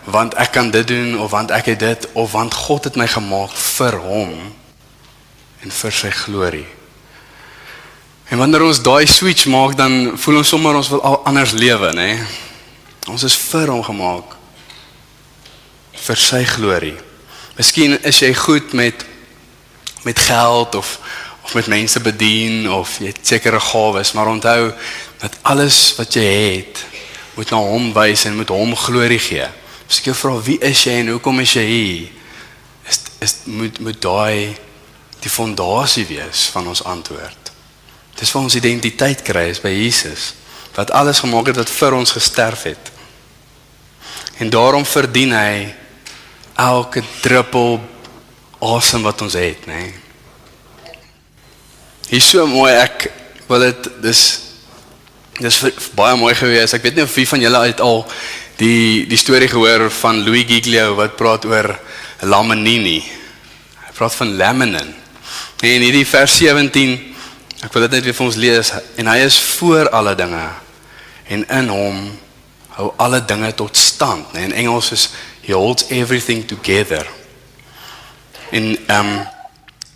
want 0.06 0.36
ek 0.38 0.52
kan 0.54 0.68
dit 0.70 0.86
doen 0.86 1.16
of 1.18 1.32
want 1.32 1.50
ek 1.50 1.72
het 1.72 1.80
dit 1.80 2.06
of 2.12 2.36
want 2.36 2.54
God 2.54 2.84
het 2.86 2.98
my 3.00 3.08
gemaak 3.10 3.54
vir 3.56 3.96
hom 4.04 4.34
en 5.64 5.72
vir 5.80 5.96
sy 6.04 6.12
glorie. 6.14 6.66
En 8.28 8.38
wanneer 8.38 8.66
ons 8.66 8.82
daai 8.82 9.06
switch 9.06 9.46
maak, 9.50 9.76
dan 9.78 10.16
voel 10.18 10.42
ons 10.42 10.48
sommer 10.50 10.74
ons 10.74 10.88
wil 10.90 11.02
al 11.06 11.20
anders 11.30 11.54
lewe, 11.54 11.92
nê? 11.94 12.12
Ons 13.08 13.24
is 13.26 13.36
vir 13.38 13.70
hom 13.70 13.82
gemaak 13.86 14.34
vir 16.06 16.18
sy 16.20 16.42
glorie. 16.46 16.96
Miskien 17.56 17.96
is 18.04 18.20
jy 18.22 18.34
goed 18.36 18.74
met 18.76 19.06
met 20.06 20.18
geld 20.18 20.74
of 20.74 20.98
of 21.46 21.54
met 21.54 21.66
mense 21.70 22.00
bedien 22.02 22.64
of 22.72 22.96
jy 22.98 23.12
het 23.12 23.22
sekere 23.22 23.60
gawes, 23.62 24.12
maar 24.12 24.26
onthou 24.26 24.72
dat 25.22 25.36
alles 25.46 25.94
wat 25.94 26.16
jy 26.18 26.26
het 26.56 26.80
moet 27.36 27.50
na 27.54 27.60
hom 27.62 27.92
wys 27.94 28.24
en 28.26 28.34
moet 28.34 28.50
hom 28.50 28.74
glorie 28.76 29.20
gee. 29.22 29.46
As 29.86 30.00
ek 30.00 30.10
jou 30.10 30.16
vra 30.18 30.32
wie 30.42 30.56
is 30.58 30.82
jy 30.88 30.96
en 31.04 31.12
hoekom 31.14 31.38
is 31.44 31.54
jy 31.54 31.66
hier? 31.70 32.08
Is 32.90 32.98
is 33.22 33.36
moet 33.44 33.78
moet 33.78 34.00
daai 34.02 34.56
die 35.22 35.30
fondasie 35.30 36.06
wees 36.10 36.48
van 36.54 36.66
ons 36.66 36.82
antwoord. 36.82 37.52
Dis 38.18 38.32
waar 38.34 38.48
ons 38.48 38.58
identiteit 38.58 39.22
kry 39.22 39.46
is 39.54 39.62
by 39.62 39.70
Jesus 39.70 40.32
wat 40.76 40.90
alles 40.92 41.22
gemaak 41.22 41.46
het 41.48 41.56
wat 41.56 41.70
vir 41.72 41.94
ons 41.96 42.10
gesterf 42.12 42.66
het. 42.68 42.90
En 44.42 44.50
daarom 44.52 44.84
verdien 44.84 45.32
hy 45.32 45.74
elke 46.56 47.02
druppel 47.20 47.78
asem 48.74 49.04
wat 49.06 49.22
ons 49.22 49.36
het, 49.38 49.66
nê. 49.70 49.78
Nee. 49.86 49.94
Hier 52.06 52.22
so 52.22 52.46
mooi 52.46 52.70
ek 52.70 53.08
wil 53.48 53.64
dit 53.66 53.88
dis 54.02 54.20
dis 55.40 55.56
baie 55.98 56.16
mooi 56.16 56.34
gewees. 56.38 56.72
Ek 56.76 56.84
weet 56.86 56.96
nie 56.96 57.04
of 57.04 57.14
wie 57.18 57.26
van 57.28 57.42
julle 57.42 57.64
uit 57.66 57.82
al 57.82 58.04
die 58.60 59.04
die 59.10 59.18
storie 59.20 59.50
gehoor 59.50 59.90
van 60.00 60.22
Louis 60.24 60.46
Giglio 60.48 60.94
wat 60.96 61.18
praat 61.18 61.44
oor 61.50 61.72
Lamanini. 62.22 63.00
Hy 63.82 63.92
praat 63.98 64.14
van 64.16 64.36
laminin. 64.38 64.94
En 65.66 65.84
hierdie 65.84 66.06
vers 66.06 66.38
17 66.38 67.16
Ek 67.64 67.72
wil 67.72 67.86
dit 67.86 67.96
net 67.96 68.04
weer 68.04 68.14
vir 68.14 68.26
ons 68.26 68.36
lees 68.36 68.70
en 69.00 69.08
hy 69.08 69.16
is 69.24 69.36
voor 69.56 69.88
alle 69.96 70.12
dinge 70.18 70.44
en 71.32 71.44
in 71.56 71.70
hom 71.72 72.02
hou 72.76 72.90
alle 73.00 73.22
dinge 73.24 73.48
tot 73.56 73.76
stand. 73.80 74.28
Nee, 74.36 74.44
in 74.50 74.52
Engels 74.52 74.92
is 74.92 75.08
he 75.40 75.54
holds 75.56 75.88
everything 75.90 76.44
together. 76.46 77.06
In 78.50 78.78
ehm 78.86 79.06
um, 79.06 79.26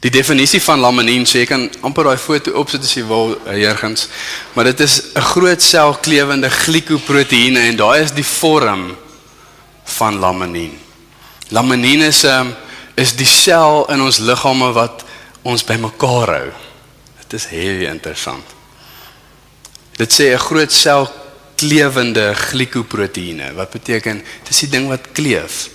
die 0.00 0.10
definisie 0.10 0.62
van 0.64 0.80
laminin 0.80 1.26
sê 1.28 1.42
ek 1.44 1.50
kan 1.52 1.66
amper 1.84 2.06
daai 2.08 2.16
foto 2.16 2.54
opsit 2.56 2.80
as 2.80 2.94
jy 2.96 3.02
wil 3.04 3.34
eergens, 3.52 4.06
maar 4.54 4.64
dit 4.64 4.80
is 4.80 5.12
'n 5.14 5.20
groot 5.20 5.62
selklewende 5.62 6.48
glikoproteïene 6.50 7.60
en 7.68 7.76
daai 7.76 8.02
is 8.02 8.12
die 8.12 8.24
vorm 8.24 8.96
van 9.84 10.18
laminin. 10.18 10.78
Laminin 11.48 12.00
is 12.02 12.24
'n 12.24 12.26
um, 12.26 12.46
ehm, 12.46 12.54
is 12.96 13.16
die 13.16 13.26
sel 13.26 13.86
in 13.92 14.00
ons 14.00 14.18
liggame 14.18 14.72
wat 14.72 15.04
ons 15.42 15.64
bymekaar 15.64 16.28
hou. 16.28 16.50
Dit 17.18 17.32
is 17.32 17.46
heavy 17.50 17.86
interessant. 17.88 18.44
Dit 19.96 20.12
sê 20.12 20.32
'n 20.32 20.38
groot 20.38 20.72
sel 20.72 21.08
klewende 21.60 22.34
glikoproteïene. 22.34 23.52
Wat 23.54 23.70
beteken 23.70 24.24
dis 24.48 24.58
die 24.64 24.68
ding 24.68 24.88
wat 24.88 25.12
kleef. 25.12 25.68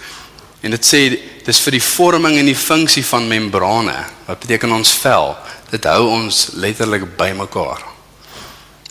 En 0.61 0.71
dit 0.71 0.85
sê 0.85 1.01
dis 1.45 1.59
vir 1.61 1.71
die 1.71 1.83
vorming 1.83 2.37
en 2.39 2.45
die 2.45 2.55
funksie 2.57 3.05
van 3.05 3.27
membrane. 3.27 3.97
Wat 4.25 4.39
beteken 4.39 4.71
ons 4.71 4.93
vel? 5.01 5.35
Dit 5.71 5.85
hou 5.85 6.07
ons 6.09 6.47
letterlik 6.53 7.17
bymekaar. 7.17 7.83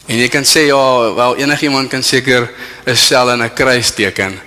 En 0.07 0.18
jy 0.20 0.29
kan 0.29 0.44
sê 0.44 0.66
ja, 0.68 1.14
wel 1.16 1.37
enigiemand 1.37 1.88
kan 1.90 2.03
seker 2.03 2.50
'n 2.87 2.96
sel 2.96 3.31
en 3.31 3.42
'n 3.42 3.55
kruis 3.55 3.94
teken. 3.94 4.40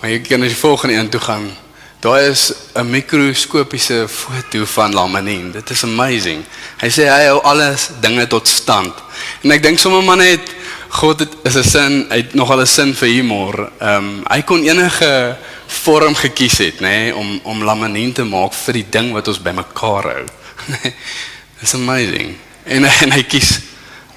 Maar 0.00 0.10
jy 0.10 0.18
kan 0.18 0.42
as 0.42 0.50
jy 0.50 0.56
volgende 0.56 0.94
een 0.94 1.08
toe 1.08 1.20
gaan, 1.20 1.56
daar 2.00 2.20
is 2.20 2.52
'n 2.74 2.90
mikroskopiese 2.90 4.08
foto 4.08 4.64
van 4.64 4.94
Laminin. 4.94 5.52
Dit 5.52 5.70
is 5.70 5.82
amazing. 5.82 6.44
Hy 6.78 6.88
sê 6.88 7.08
hy 7.08 7.24
hou 7.26 7.40
alles 7.42 7.88
dinge 8.00 8.26
tot 8.26 8.48
stand. 8.48 8.94
En 9.42 9.50
ek 9.50 9.62
dink 9.62 9.78
sommer 9.78 10.02
man 10.02 10.18
net 10.18 10.40
God 10.88 11.20
het 11.20 11.32
is 11.42 11.56
'n 11.56 11.64
sin, 11.64 12.06
hy 12.08 12.16
het 12.16 12.34
nogal 12.34 12.60
'n 12.60 12.66
sin 12.66 12.94
vir 12.94 13.08
humor. 13.08 13.70
Ehm 13.80 13.96
um, 13.96 14.24
hy 14.28 14.42
kon 14.42 14.62
enige 14.62 15.36
vorm 15.68 16.14
gekies 16.16 16.58
het, 16.58 16.80
nê, 16.80 16.88
nee, 16.88 17.14
om 17.16 17.40
om 17.44 17.64
Laminin 17.64 18.12
te 18.12 18.24
maak 18.24 18.54
vir 18.56 18.80
die 18.80 18.86
ding 18.90 19.12
wat 19.12 19.28
ons 19.28 19.40
bymekaar 19.42 20.10
hou. 20.12 20.24
It's 21.62 21.74
amazing. 21.74 22.36
En 22.64 22.84
en 22.84 23.12
hy 23.12 23.22
kies 23.22 23.58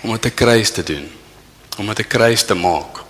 om 0.01 0.11
dit 0.11 0.25
'n 0.25 0.33
kruis 0.33 0.71
te 0.71 0.83
doen. 0.83 1.11
Om 1.77 1.87
dit 1.87 1.99
'n 1.99 2.07
kruis 2.07 2.45
te 2.45 2.53
maak. 2.53 3.03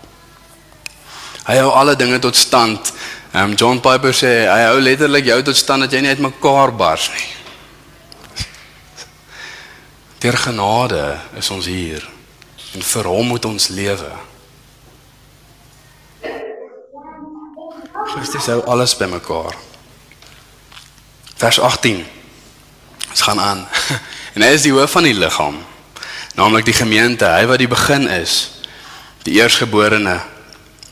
Hy 1.46 1.58
hou 1.58 1.72
alle 1.72 1.96
dinge 1.96 2.20
tot 2.20 2.36
stand. 2.36 2.94
Ehm 3.32 3.50
um, 3.50 3.56
John 3.56 3.80
Piper 3.80 4.14
sê 4.14 4.48
hy 4.50 4.62
hou 4.70 4.80
letterlik 4.80 5.26
jou 5.26 5.42
tot 5.44 5.56
stand 5.56 5.82
dat 5.82 5.92
jy 5.92 6.02
nie 6.02 6.10
uitmekaar 6.10 6.76
bars 6.76 7.10
nie. 7.10 7.28
Deur 10.22 10.38
genade 10.38 11.20
is 11.38 11.50
ons 11.50 11.66
hier 11.66 12.10
en 12.74 12.82
vir 12.82 13.04
hom 13.04 13.28
moet 13.28 13.46
ons 13.46 13.68
lewe. 13.68 14.12
Christus 18.12 18.50
hou 18.52 18.60
alles 18.68 18.92
bymekaar. 19.00 19.56
Vers 21.40 21.60
18. 21.60 22.02
Ons 23.10 23.22
gaan 23.22 23.40
aan. 23.40 23.68
En 24.32 24.46
hy 24.46 24.54
is 24.56 24.64
die 24.64 24.72
hoof 24.72 24.94
van 24.96 25.04
die 25.04 25.16
liggaam, 25.16 25.58
naamlik 26.40 26.64
die 26.64 26.76
gemeente, 26.78 27.28
hy 27.28 27.44
wat 27.50 27.60
die 27.60 27.68
begin 27.68 28.06
is, 28.08 28.64
die 29.28 29.34
eersgeborene 29.42 30.14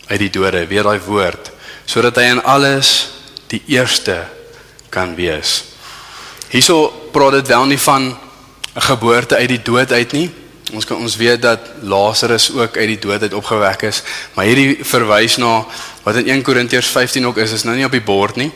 uit 0.10 0.20
die 0.20 0.28
dode, 0.36 0.66
weer 0.68 0.84
daai 0.84 1.00
woord, 1.06 1.48
sodat 1.88 2.20
hy 2.20 2.26
in 2.34 2.42
alles 2.44 2.90
die 3.48 3.62
eerste 3.72 4.18
kan 4.92 5.16
wees. 5.16 5.62
Hierso 6.52 6.90
praat 7.16 7.38
dit 7.38 7.54
wel 7.54 7.72
nie 7.72 7.80
van 7.80 8.12
'n 8.12 8.86
geboorte 8.92 9.40
uit 9.40 9.56
die 9.56 9.64
dood 9.64 9.92
uit 9.96 10.12
nie. 10.12 10.30
Ons 10.74 10.86
kan 10.86 10.98
ons 10.98 11.16
weet 11.18 11.42
dat 11.42 11.60
Lazarus 11.82 12.52
ook 12.52 12.78
uit 12.78 12.88
die 12.88 13.00
dood 13.00 13.22
uit 13.22 13.34
opgewek 13.34 13.82
is, 13.90 14.04
maar 14.36 14.46
hierdie 14.46 14.86
verwys 14.86 15.38
na 15.42 15.66
wat 16.04 16.16
in 16.22 16.30
1 16.30 16.44
Korintiërs 16.46 16.92
15 16.94 17.26
ook 17.26 17.38
is, 17.42 17.52
is 17.52 17.66
nou 17.66 17.76
nie 17.76 17.86
op 17.86 17.96
die 17.96 18.06
bord 18.06 18.36
nie. 18.36 18.52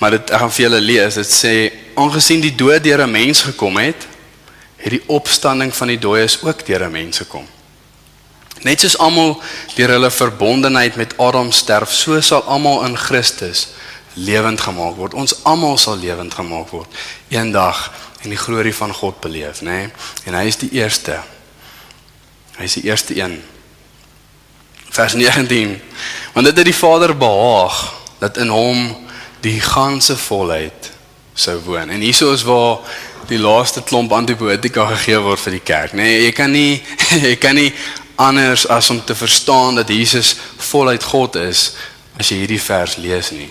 Maar 0.00 0.16
dit 0.16 0.30
ek 0.32 0.40
gaan 0.40 0.52
vir 0.52 0.64
julle 0.64 0.80
lees. 0.80 1.18
Dit 1.20 1.32
sê 1.32 1.54
aangesien 2.00 2.40
die 2.40 2.54
dood 2.56 2.84
deur 2.84 3.04
'n 3.04 3.10
mens 3.10 3.42
gekom 3.42 3.76
het, 3.76 4.06
het 4.76 4.90
die 4.90 5.02
opstanding 5.06 5.74
van 5.74 5.88
die 5.88 5.98
dooies 5.98 6.42
ook 6.42 6.66
deur 6.66 6.84
'n 6.84 6.92
mens 6.92 7.18
gekom. 7.18 7.46
Net 8.62 8.80
soos 8.80 8.98
almal 8.98 9.42
deur 9.74 9.88
hulle 9.88 10.10
verbondenheid 10.10 10.96
met 10.96 11.14
Adam 11.18 11.52
sterf, 11.52 11.92
so 11.92 12.20
sal 12.20 12.42
almal 12.42 12.84
in 12.84 12.96
Christus 12.96 13.68
lewend 14.14 14.60
gemaak 14.60 14.96
word. 14.96 15.14
Ons 15.14 15.44
almal 15.44 15.78
sal 15.78 15.96
lewend 15.96 16.34
gemaak 16.34 16.68
word 16.68 16.88
eendag 17.28 17.92
en 18.22 18.28
die 18.28 18.38
glorie 18.38 18.74
van 18.74 18.92
God 18.92 19.20
beleef, 19.20 19.60
nê? 19.60 19.70
Nee? 19.70 19.90
En 20.24 20.34
hy 20.34 20.44
is 20.46 20.56
die 20.56 20.70
eerste. 20.70 21.20
Hy 22.60 22.66
is 22.68 22.76
die 22.76 22.90
eerste 22.90 23.16
een. 23.16 23.38
Vers 24.92 25.14
19. 25.16 25.78
Want 26.34 26.46
dit 26.46 26.56
het 26.56 26.66
die 26.68 26.76
Vader 26.76 27.14
behaag 27.16 27.78
dat 28.20 28.36
in 28.36 28.52
hom 28.52 28.90
die 29.40 29.60
ganse 29.64 30.16
volheid 30.16 30.90
sou 31.34 31.56
woon. 31.64 31.88
En 31.88 32.04
hieso 32.04 32.34
is 32.36 32.44
waar 32.44 32.84
die 33.30 33.38
laaste 33.40 33.80
klomp 33.82 34.12
antibiotika 34.12 34.84
gegee 34.92 35.22
word 35.24 35.40
vir 35.40 35.56
die 35.56 35.64
kerk. 35.64 35.96
Nee, 35.96 36.18
jy 36.26 36.34
kan 36.36 36.52
nie 36.52 36.82
jy 37.30 37.36
kan 37.40 37.56
nie 37.56 37.70
anders 38.20 38.66
as 38.68 38.90
om 38.92 39.00
te 39.04 39.16
verstaan 39.16 39.80
dat 39.80 39.88
Jesus 39.88 40.34
voluit 40.60 41.04
God 41.14 41.40
is 41.40 41.70
as 42.20 42.28
jy 42.28 42.42
hierdie 42.42 42.60
vers 42.60 42.98
lees 43.00 43.32
nie. 43.32 43.48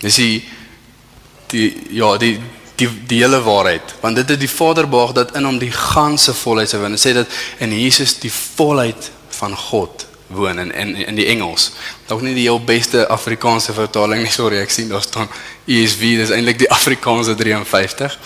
Dis 0.00 0.16
die 0.16 0.38
die 1.52 1.68
ja, 2.00 2.14
die 2.20 2.38
die 2.78 2.88
die 3.10 3.22
hele 3.22 3.40
waarheid, 3.42 3.94
want 4.00 4.16
dit 4.16 4.28
het 4.28 4.40
die 4.40 4.50
Vader 4.50 4.88
behaag 4.88 5.12
dat 5.16 5.34
in 5.36 5.46
hom 5.48 5.58
die 5.58 5.72
ganse 5.74 6.34
volheid 6.34 6.70
sou 6.70 6.80
woon. 6.82 6.94
Dit 6.94 7.02
sê 7.02 7.14
dat 7.16 7.38
in 7.64 7.74
Jesus 7.74 8.18
die 8.22 8.32
volheid 8.32 9.10
van 9.38 9.56
God 9.56 10.06
woon 10.28 10.58
in 10.58 10.72
in 10.74 10.94
in 10.96 11.18
die 11.18 11.26
Engels. 11.26 11.72
Dalk 12.06 12.22
nie 12.22 12.34
die 12.36 12.46
heel 12.46 12.60
beste 12.64 13.06
Afrikaanse 13.08 13.72
vertaling 13.72 14.22
nie, 14.22 14.32
sorry, 14.32 14.60
ek 14.62 14.70
sien 14.70 14.88
daar 14.92 15.02
staan 15.02 15.28
ESV, 15.66 16.14
dis 16.20 16.32
eintlik 16.34 16.60
die 16.62 16.70
Afrikaanse 16.70 17.34
53. 17.34 18.18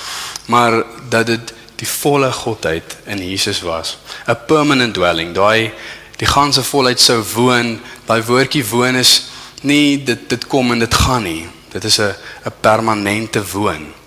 Maar 0.52 0.82
dat 1.08 1.26
dit 1.26 1.54
die 1.82 1.88
volle 1.88 2.30
godheid 2.32 2.96
in 3.10 3.22
Jesus 3.22 3.62
was. 3.66 3.96
'n 4.26 4.36
Permanent 4.46 4.94
dwelling, 4.94 5.34
daai 5.34 5.72
die 6.18 6.28
ganse 6.28 6.62
volheid 6.62 7.00
sou 7.00 7.22
woon. 7.34 7.80
Daai 8.06 8.22
woordjie 8.22 8.66
woon 8.66 8.96
is 8.96 9.30
nie 9.62 10.02
dit 10.04 10.28
dit 10.28 10.46
kom 10.46 10.72
en 10.72 10.78
dit 10.78 10.94
gaan 10.94 11.22
nie. 11.22 11.48
Dit 11.72 11.84
is 11.84 11.98
'n 11.98 12.14
'n 12.44 12.52
permanente 12.60 13.42
woon. 13.52 14.01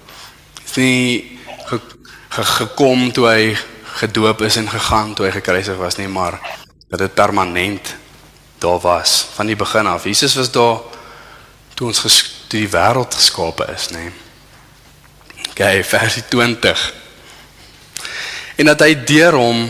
Is 0.65 0.75
nie 0.75 1.39
ge, 1.69 1.79
ge, 2.29 2.43
gekom 2.43 3.11
toe 3.13 3.27
hy 3.29 3.55
gedoop 4.01 4.41
is 4.41 4.57
en 4.59 4.69
gegaan 4.69 5.13
toe 5.15 5.29
hy 5.29 5.31
gekruisig 5.37 5.77
was 5.79 5.97
nie, 5.97 6.09
maar 6.11 6.39
dat 6.89 6.99
dit 6.99 7.13
permanent 7.15 7.95
daar 8.59 8.79
was 8.79 9.27
van 9.35 9.47
die 9.47 9.55
begin 9.55 9.87
af. 9.87 10.03
Jesus 10.03 10.35
was 10.35 10.51
daar 10.51 10.81
toe 11.75 11.87
ons 11.87 11.99
ges, 11.99 12.19
toe 12.47 12.59
die 12.59 12.71
wêreld 12.71 13.15
geskape 13.15 13.67
is, 13.75 13.89
nê. 13.95 14.09
Okay, 15.51 15.83
versie 15.95 16.23
20. 16.29 16.85
En 18.55 18.71
dat 18.71 18.83
hy 18.83 18.93
deur 19.07 19.35
hom 19.39 19.65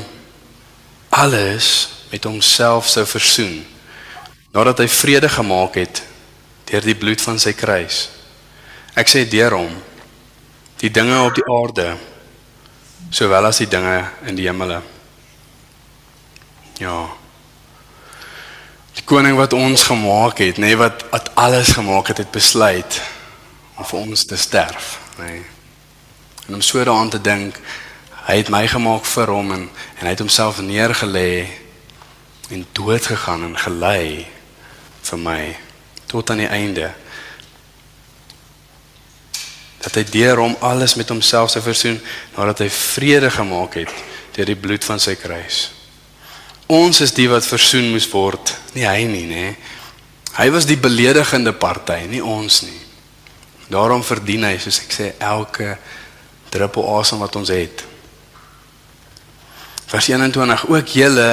alles 1.09 1.69
met 2.11 2.23
homself 2.23 2.89
sou 2.89 3.05
versoen 3.07 3.63
nadat 4.55 4.79
hy 4.83 4.87
vrede 4.87 5.29
gemaak 5.29 5.75
het 5.81 6.03
deur 6.69 6.85
die 6.85 6.95
bloed 6.97 7.21
van 7.21 7.39
sy 7.41 7.51
kruis. 7.57 8.05
Ek 8.95 9.09
sê 9.11 9.25
deur 9.27 9.57
hom 9.57 9.73
die 10.81 10.91
dinge 10.91 11.21
op 11.23 11.35
die 11.35 11.45
aarde 11.51 11.95
sowel 13.09 13.47
as 13.47 13.61
die 13.63 13.69
dinge 13.69 14.03
in 14.27 14.35
die 14.35 14.47
hemele. 14.47 14.81
Ja. 16.81 16.97
Die 18.95 19.03
koning 19.07 19.37
wat 19.39 19.53
ons 19.55 19.85
gemaak 19.87 20.39
het, 20.43 20.59
nê, 20.59 20.71
nee, 20.73 20.79
wat 20.79 21.05
wat 21.11 21.31
alles 21.39 21.75
gemaak 21.75 22.11
het, 22.11 22.23
het 22.23 22.31
besluit 22.31 23.01
om 23.75 23.85
vir 23.85 23.99
ons 23.99 24.25
te 24.25 24.39
sterf, 24.39 24.95
nê. 25.19 25.31
Nee. 25.31 25.43
En 26.45 26.59
om 26.59 26.61
so 26.61 26.83
daaraan 26.83 27.09
te 27.09 27.21
dink, 27.21 27.57
hy 28.27 28.35
het 28.37 28.51
my 28.53 28.67
gemaak 28.69 29.05
vir 29.09 29.31
hom 29.33 29.51
en 29.51 29.63
en 29.97 30.03
hy 30.05 30.11
het 30.13 30.21
homself 30.21 30.59
neergelê 30.61 31.47
en 32.53 32.65
dood 32.77 33.05
gegaan 33.05 33.47
en 33.47 33.57
gelei 33.57 34.27
vir 35.09 35.19
my 35.19 35.41
tot 36.05 36.29
aan 36.29 36.43
die 36.43 36.51
einde. 36.51 36.91
Dat 39.85 39.99
hy 39.99 40.03
deur 40.09 40.41
hom 40.41 40.55
alles 40.65 40.95
met 40.97 41.09
homself 41.13 41.53
sou 41.53 41.61
versoen 41.63 41.99
nadat 42.35 42.65
hy 42.65 42.69
vrede 42.73 43.29
gemaak 43.31 43.79
het 43.83 43.93
deur 44.35 44.49
die 44.49 44.59
bloed 44.59 44.83
van 44.83 44.99
sy 44.99 45.13
kruis. 45.15 45.69
Ons 46.67 46.99
is 47.05 47.13
die 47.13 47.27
wat 47.29 47.45
versoen 47.45 47.91
moes 47.93 48.07
word, 48.09 48.55
nie 48.73 48.87
hy 48.87 49.05
nie, 49.07 49.25
nê. 49.29 49.45
Hy 50.35 50.47
was 50.51 50.65
die 50.67 50.79
beledigende 50.81 51.53
party, 51.55 52.01
nie 52.09 52.23
ons 52.25 52.63
nie. 52.65 52.81
Daarom 53.71 54.01
verdien 54.03 54.43
hy, 54.43 54.57
soos 54.59 54.81
ek 54.83 54.95
sê, 54.97 55.11
elke 55.23 55.75
druppel 56.51 56.89
asem 56.97 57.21
wat 57.21 57.37
ons 57.37 57.53
het. 57.53 57.85
Vers 59.85 60.09
21 60.09 60.65
ook 60.73 60.97
julle 60.97 61.29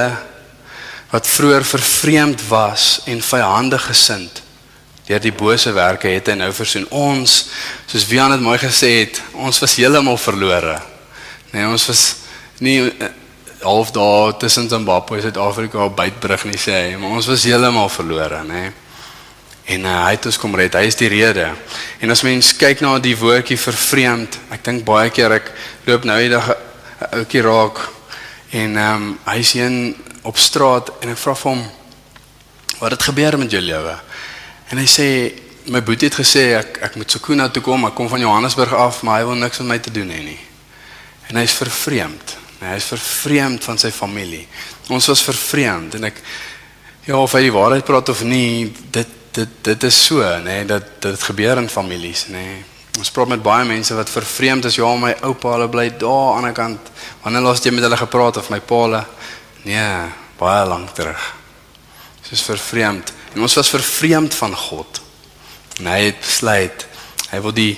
wat 1.12 1.28
vroeër 1.28 1.64
vervreemd 1.66 2.44
was 2.48 3.00
en 3.08 3.20
vyandig 3.24 3.84
gesind 3.88 4.41
deur 5.12 5.22
die 5.22 5.34
bose 5.36 5.72
werke 5.76 6.10
het 6.10 6.32
hy 6.32 6.38
nou 6.40 6.50
versoen 6.56 6.88
ons 6.90 7.38
soos 7.86 8.08
Wian 8.10 8.32
het 8.34 8.42
mooi 8.42 8.58
gesê 8.60 8.94
het 9.02 9.22
ons 9.32 9.60
was 9.62 9.76
heeltemal 9.76 10.18
verlore. 10.20 10.78
Nee, 11.52 11.66
ons 11.68 11.86
was 11.90 12.04
nie 12.64 12.78
half 13.62 13.90
daar 13.94 14.36
tussen 14.36 14.68
Zimbabwe 14.68 15.16
en 15.16 15.22
Suid-Afrika 15.22 15.84
op 15.84 15.96
Beitbrug 15.96 16.44
nie 16.48 16.58
sê 16.58 16.78
hy, 16.78 16.96
maar 16.96 17.18
ons 17.18 17.28
was 17.30 17.44
heeltemal 17.46 17.90
verlore, 17.92 18.40
nê. 18.48 18.62
Nee. 18.62 18.78
En 19.64 19.84
uh, 19.86 19.98
hy 20.06 20.14
het 20.16 20.26
ons 20.26 20.38
kom 20.42 20.56
red. 20.58 20.74
Hy 20.74 20.88
is 20.90 20.98
die 20.98 21.10
rede. 21.12 21.46
En 22.02 22.10
as 22.10 22.24
mens 22.26 22.50
kyk 22.58 22.82
na 22.82 22.96
die 23.02 23.14
woordjie 23.18 23.58
vervreemd, 23.60 24.38
ek 24.50 24.64
dink 24.66 24.82
baie 24.86 25.12
keer 25.14 25.36
ek 25.38 25.52
loop 25.86 26.06
nou 26.08 26.18
eendag 26.18 26.50
'n 26.50 27.18
ouetjie 27.18 27.42
raak 27.46 27.78
en 28.50 28.76
ehm 28.76 29.02
um, 29.02 29.18
hy 29.26 29.42
sien 29.42 29.76
op 30.22 30.38
straat 30.38 30.90
en 31.02 31.14
ek 31.14 31.18
vra 31.18 31.34
vir 31.34 31.50
hom 31.50 31.62
wat 32.78 32.90
het 32.90 33.02
gebeur 33.02 33.38
met 33.38 33.50
jou 33.50 33.62
lewe? 33.62 33.94
En 34.72 34.80
hy 34.80 34.86
sê 34.88 35.06
my 35.72 35.82
boetie 35.84 36.08
het 36.08 36.16
gesê 36.16 36.46
ek 36.56 36.78
ek 36.88 36.96
moet 36.96 37.12
Sekuna 37.12 37.50
toe 37.52 37.62
kom, 37.62 37.84
ek 37.86 37.94
kom 37.98 38.08
van 38.08 38.22
Johannesburg 38.24 38.72
af, 38.72 39.02
maar 39.04 39.20
hy 39.20 39.28
wil 39.28 39.36
niks 39.38 39.60
met 39.60 39.68
my 39.68 39.78
te 39.84 39.92
doen 39.92 40.08
hê 40.10 40.22
nie. 40.24 40.40
En 41.28 41.38
hy's 41.42 41.54
vervreemd. 41.60 42.36
Nee, 42.58 42.70
hy 42.70 42.78
is 42.80 42.88
vervreemd 42.88 43.64
van 43.68 43.78
sy 43.78 43.92
familie. 43.92 44.46
Ons 44.88 45.10
was 45.12 45.22
vervreemd 45.26 45.98
en 45.98 46.08
ek 46.08 46.22
ja, 47.04 47.18
of 47.18 47.34
hy 47.36 47.44
die 47.44 47.52
waarheid 47.52 47.84
praat 47.84 48.12
of 48.14 48.24
nie, 48.24 48.72
dit 48.94 49.18
dit 49.32 49.52
dit 49.64 49.84
is 49.88 49.96
so, 49.96 50.20
nê, 50.20 50.60
nee, 50.60 50.64
dat 50.68 50.88
dit 51.04 51.22
gebeur 51.28 51.60
in 51.60 51.68
families, 51.72 52.26
nê. 52.32 52.42
Nee. 52.42 52.60
Ons 53.00 53.08
praat 53.08 53.30
met 53.32 53.40
baie 53.40 53.64
mense 53.64 53.94
wat 53.96 54.10
vervreemd 54.12 54.66
is. 54.68 54.76
Ja, 54.76 54.90
my 55.00 55.14
oupa, 55.24 55.54
hulle 55.54 55.68
bly 55.72 55.86
daar 55.96 56.34
aan 56.34 56.44
die 56.44 56.50
ander 56.50 56.56
kant. 56.56 56.90
Wanneer 57.22 57.46
laas 57.46 57.62
jy 57.64 57.72
met 57.72 57.86
hulle 57.86 57.96
gepraat 57.96 58.36
of 58.42 58.50
my 58.52 58.60
pa 58.60 58.80
hulle 58.84 59.04
Nee, 59.62 60.10
baie 60.40 60.64
lank 60.66 60.90
terug. 60.96 61.22
Soos 62.26 62.42
vervreemd. 62.42 63.12
En 63.34 63.40
ons 63.40 63.54
was 63.54 63.68
vervreemd 63.68 64.34
van 64.34 64.56
God. 64.56 65.00
En 65.80 65.86
hy 65.86 66.00
het 66.10 66.20
besluit 66.20 66.86
hy 67.32 67.40
wil 67.40 67.54
die 67.56 67.72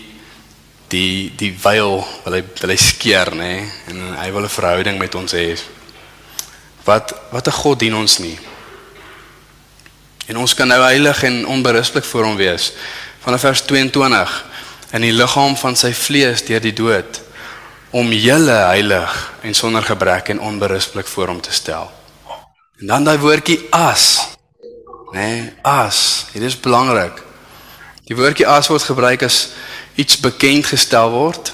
die 0.90 1.32
die 1.38 1.52
veil 1.58 2.00
wil 2.24 2.34
hy 2.34 2.42
wil 2.60 2.72
hy 2.72 2.78
skeer 2.78 3.30
nê 3.34 3.38
nee? 3.38 3.68
en 3.90 4.16
hy 4.18 4.30
wil 4.34 4.44
'n 4.44 4.56
verhouding 4.56 4.98
met 4.98 5.14
ons 5.14 5.32
hê. 5.32 5.54
Wat 6.84 7.14
wat 7.30 7.46
'n 7.46 7.58
God 7.62 7.78
dien 7.78 7.94
ons 7.94 8.18
nie. 8.18 8.38
En 10.26 10.36
ons 10.36 10.54
kan 10.54 10.68
nou 10.68 10.82
heilig 10.82 11.22
en 11.22 11.46
onberuslik 11.46 12.04
voor 12.04 12.24
hom 12.24 12.36
wees. 12.36 12.72
Vanaf 13.20 13.40
vers 13.40 13.62
22 13.62 14.44
in 14.92 15.00
die 15.00 15.12
liggaam 15.12 15.56
van 15.56 15.76
sy 15.76 15.92
vlees 15.92 16.44
deur 16.44 16.60
die 16.60 16.72
dood 16.72 17.20
om 17.90 18.12
julle 18.12 18.58
heilig 18.66 19.32
en 19.42 19.54
sonder 19.54 19.82
gebrek 19.82 20.28
en 20.28 20.40
onberuslik 20.40 21.06
voor 21.06 21.26
hom 21.26 21.40
te 21.40 21.52
stel. 21.52 21.90
En 22.80 22.86
dan 22.86 23.04
daai 23.04 23.18
woordjie 23.18 23.66
as. 23.70 24.33
Nê, 25.14 25.20
nee, 25.20 25.52
as. 25.62 26.26
Dit 26.32 26.42
is 26.42 26.56
belangrik. 26.58 27.20
Die 28.08 28.16
woordjie 28.18 28.46
as 28.50 28.66
word 28.68 28.82
gebruik 28.82 29.22
as 29.22 29.52
iets 29.94 30.18
bekend 30.18 30.66
gestel 30.66 31.12
word 31.14 31.52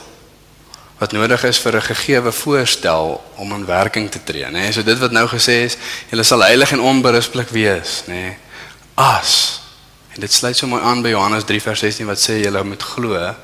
wat 1.00 1.12
nodig 1.16 1.44
is 1.48 1.58
vir 1.60 1.76
'n 1.76 1.82
gegeewe 1.82 2.32
voorstel 2.32 3.20
om 3.36 3.52
in 3.52 3.64
werking 3.64 4.10
te 4.10 4.20
tree, 4.24 4.44
nê? 4.44 4.50
Nee, 4.50 4.72
so 4.72 4.82
dit 4.82 4.98
wat 4.98 5.12
nou 5.12 5.26
gesê 5.28 5.64
is, 5.64 5.76
julle 6.10 6.22
sal 6.22 6.42
heilig 6.42 6.72
en 6.72 6.80
onberuslik 6.80 7.48
wees, 7.48 8.02
nê? 8.06 8.12
Nee, 8.12 8.36
as. 8.94 9.60
En 10.14 10.20
dit 10.20 10.32
sluit 10.32 10.56
so 10.56 10.66
mooi 10.66 10.82
aan 10.82 11.02
by 11.02 11.08
Johannes 11.08 11.44
3 11.44 11.60
vers 11.60 11.80
16 11.80 12.06
wat 12.06 12.18
sê 12.18 12.42
julle 12.44 12.64
moet 12.64 12.82
glo 12.82 13.34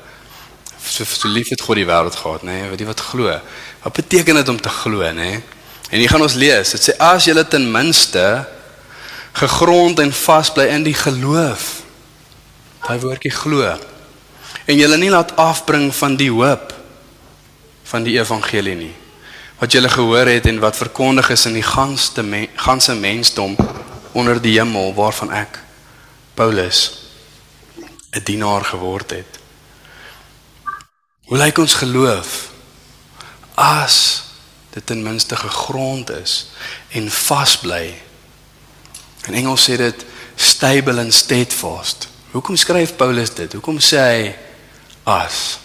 so 0.87 1.03
so 1.03 1.27
lief 1.27 1.49
het 1.49 1.61
God 1.61 1.75
die 1.75 1.85
wêreld 1.85 2.15
gehad, 2.15 2.41
nê? 2.43 2.51
Nee, 2.61 2.69
wat 2.69 2.77
die 2.77 2.87
wat 2.87 2.99
glo. 2.99 3.41
Wat 3.83 3.93
beteken 3.93 4.35
dit 4.35 4.49
om 4.49 4.61
te 4.61 4.69
glo, 4.69 5.01
nê? 5.01 5.13
Nee? 5.13 5.43
En 5.89 5.99
hier 5.99 6.09
gaan 6.09 6.21
ons 6.21 6.33
lees. 6.33 6.71
Dit 6.71 6.89
sê 6.89 6.97
as 6.97 7.25
julle 7.25 7.47
ten 7.47 7.71
minste 7.71 8.45
gegrond 9.37 9.99
en 9.99 10.13
vas 10.13 10.51
bly 10.51 10.65
in 10.73 10.83
die 10.87 10.97
geloof. 10.97 11.83
Daai 12.87 12.99
woordjie 13.03 13.33
glo 13.33 13.77
en 14.67 14.75
julle 14.75 14.97
nie 14.99 15.11
laat 15.11 15.35
afbring 15.39 15.93
van 15.95 16.15
die 16.19 16.31
hoop 16.31 16.73
van 17.87 18.03
die 18.03 18.17
evangelie 18.19 18.75
nie 18.75 18.95
wat 19.57 19.73
julle 19.73 19.89
gehoor 19.89 20.29
het 20.29 20.45
en 20.45 20.59
wat 20.61 20.77
verkondig 20.77 21.29
is 21.33 21.45
in 21.49 21.55
die 21.57 21.65
ganse 21.65 22.23
me, 22.23 22.45
ganse 22.55 22.95
mensdom 22.95 23.55
onder 24.11 24.41
die 24.41 24.57
hemel 24.59 24.93
waarvan 24.93 25.31
ek 25.33 25.59
Paulus 26.37 27.09
'n 28.11 28.23
dienaar 28.23 28.65
geword 28.65 29.09
het. 29.11 29.39
Hoe 31.27 31.37
lyk 31.37 31.57
ons 31.57 31.73
geloof 31.73 32.49
as 33.55 34.23
dit 34.69 34.85
ten 34.85 35.03
minste 35.03 35.35
gegrond 35.35 36.09
is 36.09 36.47
en 36.89 37.11
vas 37.11 37.57
bly? 37.57 38.06
In 39.27 39.33
Engels 39.33 39.67
sê 39.67 39.77
dit 39.79 40.05
stable 40.35 40.99
and 41.01 41.13
steadfast. 41.13 42.07
Hoekom 42.31 42.55
skryf 42.55 42.95
Paulus 42.95 43.33
dit? 43.33 43.53
Hoekom 43.53 43.79
sê 43.83 44.01
hy 44.01 44.35
as. 45.07 45.59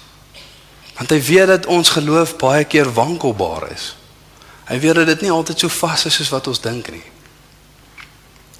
Want 0.96 1.10
hy 1.10 1.20
weet 1.22 1.50
dat 1.50 1.66
ons 1.66 1.94
geloof 1.94 2.36
baie 2.40 2.64
keer 2.64 2.90
wankelbaar 2.92 3.70
is. 3.72 3.92
Hy 4.68 4.78
weet 4.80 5.02
dat 5.02 5.10
dit 5.14 5.26
nie 5.26 5.32
altyd 5.34 5.64
so 5.64 5.72
vas 5.82 6.06
is 6.06 6.14
soos 6.14 6.30
wat 6.32 6.46
ons 6.50 6.62
dink 6.62 6.90
nie. 6.94 7.04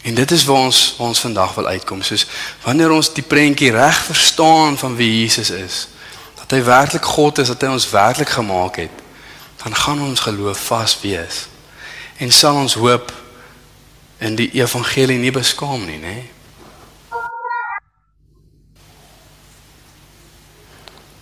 En 0.03 0.15
dit 0.15 0.31
is 0.31 0.45
waar 0.45 0.67
ons 0.67 0.81
waar 0.99 1.13
ons 1.13 1.23
vandag 1.23 1.55
wil 1.55 1.67
uitkom, 1.67 2.03
soos 2.03 2.27
wanneer 2.65 2.91
ons 2.91 3.13
die 3.15 3.23
prentjie 3.23 3.71
reg 3.71 4.01
verstaan 4.09 4.79
van 4.79 4.97
wie 4.99 5.21
Jesus 5.21 5.51
is, 5.55 5.77
dat 6.41 6.51
hy 6.51 6.63
werklik 6.67 7.07
God 7.07 7.39
is, 7.39 7.53
dat 7.55 7.63
hy 7.63 7.71
ons 7.71 7.87
werklik 7.91 8.35
gemaak 8.35 8.81
het, 8.83 9.03
dan 9.63 9.75
gaan 9.79 10.03
ons 10.03 10.25
geloof 10.27 10.59
vas 10.73 10.97
wees. 11.05 11.47
En 12.19 12.35
sal 12.35 12.59
ons 12.59 12.75
hoop 12.75 13.13
in 14.23 14.37
die 14.39 14.51
evangelie 14.55 15.19
nie 15.19 15.33
beskaam 15.35 15.83
nie, 15.87 15.99
nê? 15.99 16.17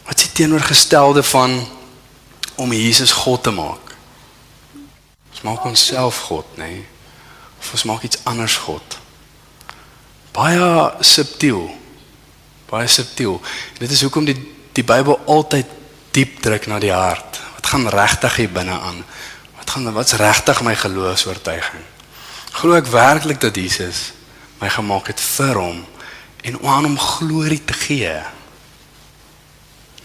Wat 0.04 0.20
is 0.20 0.32
teenoorgestelde 0.36 1.22
van 1.22 1.56
om 2.60 2.72
Jesus 2.76 3.12
God 3.12 3.42
te 3.46 3.54
maak? 3.56 3.94
Ons 5.30 5.44
maak 5.46 5.64
onsself 5.64 6.26
God, 6.28 6.56
nê? 6.60 6.82
Of 7.60 7.72
ons 7.78 7.86
maak 7.88 8.04
iets 8.04 8.20
anders 8.28 8.58
God. 8.66 8.98
Baie 10.36 10.92
subtiel. 11.00 11.70
Baie 12.68 12.88
subtiel. 12.88 13.40
Dit 13.78 13.90
is 13.90 14.02
hoekom 14.04 14.28
die 14.28 14.38
die 14.76 14.84
Bybel 14.86 15.16
altyd 15.26 15.66
diep 16.14 16.36
druk 16.44 16.68
na 16.70 16.78
die 16.78 16.92
hart. 16.94 17.40
Wat 17.56 17.66
gaan 17.72 17.88
regtig 17.90 18.36
hier 18.38 18.52
binne 18.54 18.76
aan? 18.78 19.00
Wat 19.58 19.70
gaan 19.70 19.90
wat's 19.92 20.14
regtig 20.20 20.62
my 20.62 20.76
geloofs-oortuiging? 20.78 21.89
Glo 22.50 22.74
ek 22.74 22.90
werklik 22.90 23.40
dat 23.40 23.56
Jesus 23.56 24.10
my 24.60 24.68
gemaak 24.68 25.12
het 25.12 25.20
vir 25.20 25.56
hom 25.56 25.80
en 26.44 26.58
aan 26.64 26.88
hom 26.88 26.98
glorie 26.98 27.60
te 27.64 27.76
gee? 27.76 28.12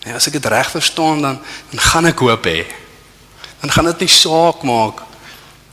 Nee, 0.06 0.14
as 0.14 0.28
ek 0.30 0.38
dit 0.38 0.48
reg 0.54 0.70
verstaan 0.70 1.24
dan 1.24 1.40
dan 1.72 1.82
gaan 1.82 2.12
ek 2.12 2.22
hoop 2.22 2.46
hê. 2.46 2.66
Dan 3.64 3.74
gaan 3.74 3.90
dit 3.90 4.06
nie 4.06 4.14
saak 4.14 4.62
maak 4.68 5.02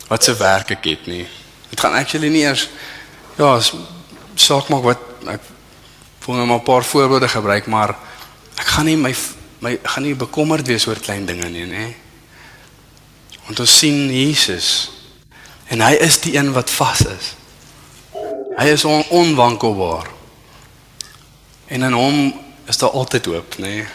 wat 0.08 0.24
se 0.24 0.34
werk 0.36 0.72
ek 0.72 0.88
het 0.88 1.06
nie. 1.06 1.26
Dit 1.70 1.80
gaan 1.80 1.96
actually 1.96 2.32
nie 2.32 2.46
eers 2.46 2.68
ja, 3.36 3.58
saak 4.34 4.70
maak 4.72 4.86
wat 4.86 5.28
ek 5.36 5.50
voel 6.22 6.40
nou 6.40 6.46
maar 6.46 6.62
'n 6.62 6.70
paar 6.70 6.84
voorbeelde 6.84 7.28
gebruik, 7.28 7.66
maar 7.66 7.96
ek 8.56 8.66
gaan 8.66 8.84
nie 8.84 8.96
my 8.96 9.14
my 9.60 9.78
gaan 9.82 10.02
nie 10.02 10.14
bekommerd 10.14 10.66
wees 10.66 10.86
oor 10.86 10.98
klein 10.98 11.26
dinge 11.26 11.48
nie, 11.48 11.66
nê. 11.66 11.94
Want 13.46 13.60
ons 13.60 13.78
sien 13.78 14.10
Jesus 14.10 14.90
en 15.72 15.80
hy 15.80 15.96
is 16.04 16.20
die 16.20 16.36
een 16.36 16.52
wat 16.52 16.70
vas 16.70 17.00
is. 17.08 17.32
Hy 18.58 18.68
is 18.74 18.84
on, 18.84 19.04
onwankelbaar. 19.08 20.10
En 21.72 21.82
in 21.88 21.96
hom 21.96 22.18
is 22.68 22.78
daar 22.78 22.92
altyd 22.92 23.30
hoop, 23.32 23.56
nê. 23.56 23.76
Nee. 23.80 23.86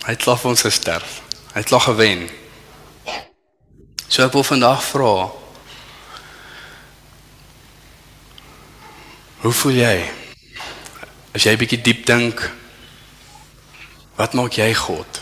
Hy 0.00 0.14
het 0.16 0.24
vir 0.24 0.48
ons 0.48 0.64
gesterf. 0.64 1.18
Hy 1.52 1.60
het 1.60 1.68
klaar 1.68 1.84
gewen. 1.84 2.24
So 4.08 4.24
ek 4.24 4.32
wil 4.32 4.46
vandag 4.46 4.80
vra. 4.88 5.12
Hoe 9.44 9.52
voel 9.52 9.76
jy? 9.82 9.96
As 11.36 11.44
jy 11.44 11.52
bietjie 11.60 11.82
diep 11.84 12.06
dink, 12.08 12.40
wat 14.16 14.32
maak 14.36 14.56
jy 14.56 14.72
God? 14.74 15.20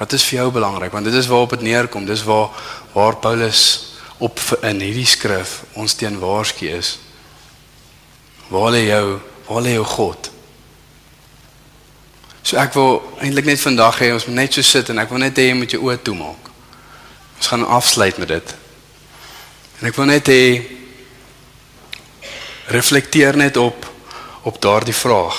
Wat 0.00 0.12
is 0.16 0.26
vir 0.26 0.40
jou 0.40 0.50
belangrik? 0.58 0.92
Want 0.92 1.06
dit 1.06 1.14
is 1.14 1.30
waarop 1.30 1.54
dit 1.54 1.68
neerkom. 1.70 2.06
Dis 2.08 2.26
waar 2.26 2.50
waar 2.92 3.16
Paulus 3.22 3.89
op 4.20 4.40
in 4.60 4.82
hierdie 4.84 5.08
skrif 5.08 5.62
ons 5.80 5.96
teen 5.96 6.18
waarsku 6.20 6.68
is. 6.68 6.98
Waar 8.52 8.74
lê 8.74 8.84
jou, 8.90 9.18
waar 9.48 9.64
lê 9.64 9.74
jou 9.78 9.86
God? 9.88 10.30
So 12.42 12.58
ek 12.60 12.74
wil 12.76 12.98
eintlik 13.24 13.48
net 13.48 13.62
vandag 13.62 14.00
hê 14.02 14.10
ons 14.12 14.26
moet 14.28 14.42
net 14.42 14.56
so 14.56 14.64
sit 14.66 14.90
en 14.92 15.00
ek 15.00 15.12
wil 15.12 15.22
net 15.22 15.38
hê 15.38 15.50
jy 15.50 15.56
moet 15.56 15.72
jou 15.72 15.80
oë 15.86 16.00
toemaak. 16.04 16.50
Ons 17.40 17.52
gaan 17.52 17.64
afsluit 17.64 18.20
met 18.20 18.32
dit. 18.36 18.54
En 19.80 19.88
ek 19.88 19.96
wil 19.96 20.10
net 20.10 20.28
hê 20.28 20.42
reflekteer 22.70 23.40
net 23.40 23.56
op 23.56 23.88
op 24.42 24.56
daardie 24.60 24.96
vraag. 24.96 25.36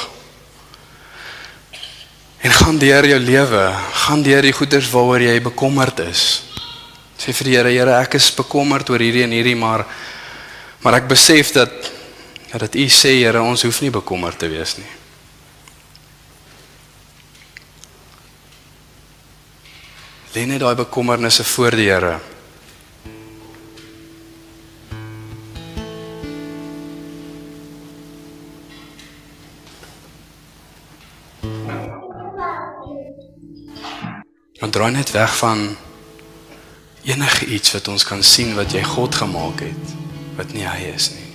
En 2.42 2.54
gaan 2.54 2.78
deur 2.78 3.06
jou 3.06 3.20
lewe, 3.20 3.64
gaan 4.06 4.22
deur 4.22 4.46
die 4.46 4.54
goeders 4.54 4.90
waaroor 4.94 5.22
jy 5.26 5.42
bekommerd 5.42 6.00
is. 6.06 6.51
Sê 7.22 7.36
vir 7.38 7.46
die 7.46 7.54
Here, 7.54 7.70
Here, 7.70 8.00
ek 8.02 8.16
is 8.18 8.32
bekommerd 8.34 8.90
oor 8.90 9.02
hierdie 9.04 9.22
en 9.28 9.36
hierdie, 9.36 9.54
maar 9.54 9.86
maar 10.82 10.96
ek 10.98 11.12
besef 11.12 11.52
dat 11.54 11.92
dat 12.50 12.74
U 12.74 12.86
sê, 12.90 13.12
Here, 13.20 13.44
ons 13.46 13.62
hoef 13.62 13.82
nie 13.84 13.92
bekommerd 13.94 14.40
te 14.42 14.50
wees 14.50 14.74
nie. 14.80 14.90
Lê 20.34 20.48
net 20.50 20.64
daai 20.64 20.74
bekommernisse 20.80 21.46
voor 21.46 21.78
die 21.78 21.92
Here. 21.92 22.18
En 34.62 34.74
draai 34.74 34.92
net 34.98 35.14
weg 35.14 35.38
van 35.38 35.66
enige 37.04 37.46
iets 37.46 37.72
wat 37.72 37.88
ons 37.88 38.04
kan 38.04 38.24
sien 38.24 38.54
wat 38.56 38.72
jy 38.72 38.84
God 38.84 39.16
gemaak 39.16 39.60
het 39.66 39.98
wat 40.38 40.54
nie 40.54 40.66
hy 40.66 40.94
is 40.94 41.10
nie. 41.12 41.28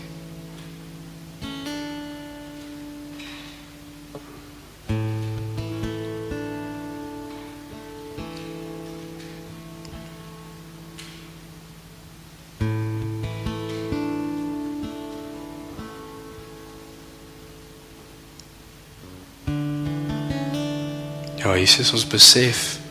Ja, 21.37 21.55
Jesus 21.59 21.93
ons 21.93 22.07
besef 22.07 22.86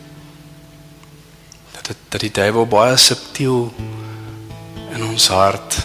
dat 1.86 1.96
dat 2.10 2.20
die 2.20 2.32
duiwel 2.34 2.66
baie 2.66 2.96
subtiel 2.96 3.70
in 4.94 5.04
ons 5.04 5.28
hart 5.28 5.78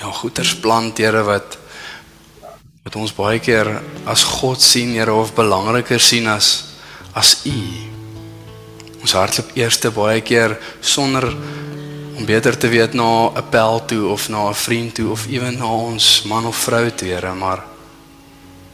ja 0.00 0.10
goeders 0.20 0.56
plant 0.64 0.98
Here 0.98 1.22
wat 1.26 1.58
wat 2.84 2.96
ons 2.96 3.12
baie 3.14 3.38
keer 3.38 3.68
as 4.08 4.24
God 4.24 4.60
sien 4.64 4.94
Here 4.96 5.14
of 5.14 5.34
belangriker 5.36 6.00
sien 6.00 6.26
as 6.26 6.70
as 7.12 7.40
U. 7.44 7.58
Ons 9.02 9.14
hardloop 9.18 9.56
eerste 9.58 9.90
baie 9.94 10.20
keer 10.22 10.56
sonder 10.80 11.26
om 12.16 12.26
beter 12.28 12.56
te 12.58 12.68
weet 12.68 12.94
na 12.94 13.30
'n 13.34 13.48
pel 13.50 13.84
toe 13.86 14.08
of 14.08 14.28
na 14.28 14.48
'n 14.48 14.54
vriend 14.54 14.94
toe 14.94 15.10
of 15.10 15.26
ewen 15.26 15.58
na 15.58 15.66
ons 15.66 16.22
man 16.24 16.46
of 16.46 16.56
vrou 16.56 16.90
toe, 16.90 17.08
Here, 17.08 17.34
maar 17.34 17.64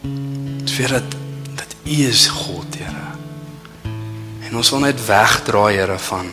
dit 0.02 0.76
weet 0.76 0.88
dat 0.88 1.10
dat 1.54 1.74
U 1.84 1.90
is 1.90 2.26
God. 2.26 2.75
En 4.56 4.62
ons 4.62 4.70
wil 4.72 4.86
net 4.86 5.00
wegdraai, 5.04 5.74
Here, 5.76 5.98
van 5.98 6.28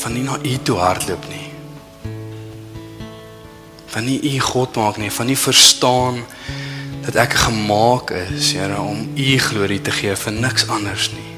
van 0.00 0.12
nie 0.16 0.22
na 0.24 0.38
U 0.40 0.52
toe 0.64 0.78
hardloop 0.80 1.26
nie. 1.28 1.50
Van 3.92 4.08
nie 4.08 4.16
U 4.24 4.40
God 4.40 4.78
maak 4.80 4.96
nie, 4.96 5.10
van 5.12 5.28
nie 5.28 5.36
verstaan 5.36 6.22
dat 7.04 7.18
ek 7.26 7.36
gemaak 7.42 8.14
is, 8.22 8.54
Here, 8.56 8.80
om 8.80 9.04
U 9.12 9.36
glorie 9.50 9.82
te 9.84 9.92
gee 9.92 10.16
vir 10.16 10.32
niks 10.32 10.64
anders 10.72 11.10
nie. 11.12 11.28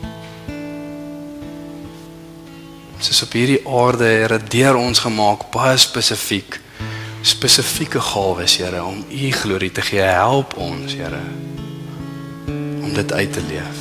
Soos 3.03 3.25
op 3.27 3.35
hierdie 3.35 3.59
aarde, 3.67 4.07
Here, 4.07 4.39
deur 4.39 4.79
ons 4.85 5.03
gemaak 5.03 5.51
baie 5.51 5.75
spesifiek 5.75 6.61
spesifieke 7.27 8.07
gawes, 8.12 8.61
Here, 8.62 8.87
om 8.87 9.03
U 9.03 9.37
glorie 9.43 9.75
te 9.75 9.83
gee. 9.83 10.07
Help 10.15 10.55
ons, 10.62 10.95
Here, 10.95 11.25
dit 12.96 13.12
uit 13.12 13.32
te 13.32 13.42
leef. 13.48 13.78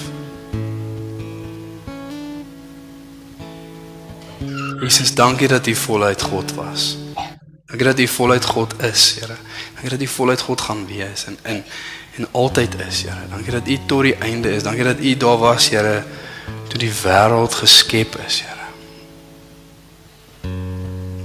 Jesus, 4.80 5.14
dankie 5.14 5.48
dat 5.48 5.68
U 5.68 5.76
voluit 5.76 6.22
God 6.22 6.54
was. 6.54 6.98
Dankie 7.66 7.86
dat 7.86 8.00
U 8.00 8.08
voluit 8.08 8.46
God 8.46 8.82
is, 8.84 9.16
Here. 9.20 9.36
Dankie 9.74 9.90
dat 9.90 10.02
U 10.02 10.08
voluit 10.08 10.42
God 10.42 10.62
gaan 10.62 10.86
wees 10.88 11.26
en 11.26 11.38
in 11.44 11.64
en 12.16 12.28
altyd 12.32 12.76
is, 12.88 13.02
Here. 13.02 13.28
Dankie 13.30 13.52
dat 13.52 13.68
U 13.68 13.80
tot 13.86 14.02
die 14.02 14.16
einde 14.16 14.52
is. 14.56 14.64
Dankie 14.64 14.84
dat 14.84 15.00
U 15.00 15.18
daar 15.18 15.38
was, 15.38 15.70
Here, 15.70 16.04
toe 16.68 16.80
die 16.80 16.92
wêreld 17.04 17.56
geskep 17.56 18.20
is, 18.28 18.44
Here. 18.46 18.68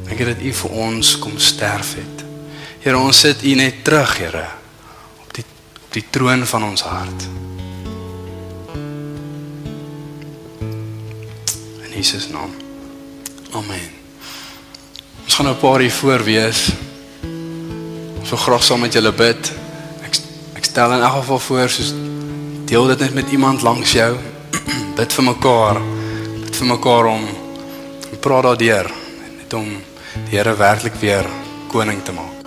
Dankie 0.06 0.24
dat 0.24 0.40
U 0.42 0.52
vir 0.62 0.70
ons 0.70 1.18
kom 1.18 1.38
sterf 1.38 1.94
het. 1.94 2.24
Here, 2.80 2.96
ons 2.96 3.20
sit 3.20 3.42
U 3.42 3.54
net 3.54 3.84
terug, 3.84 4.16
Here, 4.18 4.46
op 5.22 5.34
die 5.34 5.44
op 5.90 5.96
die 5.98 6.04
troon 6.10 6.46
van 6.46 6.64
ons 6.64 6.82
hart. 6.86 7.28
Jesus 12.00 12.30
naam. 12.32 12.48
Amen. 13.52 13.90
Ons 15.24 15.34
gaan 15.34 15.44
nou 15.44 15.56
'n 15.56 15.60
paar 15.60 15.80
hier 15.80 15.92
voor 15.92 16.24
wees. 16.24 16.72
Ons 18.20 18.28
wil 18.28 18.38
graag 18.38 18.64
saam 18.64 18.80
met 18.80 18.92
julle 18.92 19.12
bid. 19.12 19.52
Ek 20.02 20.16
ek 20.54 20.64
stel 20.64 20.92
in 20.92 21.00
elk 21.00 21.12
geval 21.12 21.38
voor 21.38 21.68
soos 21.68 21.92
deel 22.64 22.86
dit 22.86 22.98
net 22.98 23.14
met 23.14 23.30
iemand 23.30 23.62
langs 23.62 23.92
jou. 23.92 24.16
bid 24.98 25.12
vir 25.12 25.24
mekaar. 25.24 25.80
Bid 26.44 26.56
vir 26.56 26.66
mekaar 26.66 27.04
om 27.04 27.28
praat 28.20 28.42
daardeur 28.42 28.90
net 29.38 29.52
om 29.54 29.68
die 29.68 30.36
Here 30.36 30.56
werklik 30.56 30.94
weer 31.00 31.26
koning 31.68 32.02
te 32.02 32.12
maak. 32.12 32.30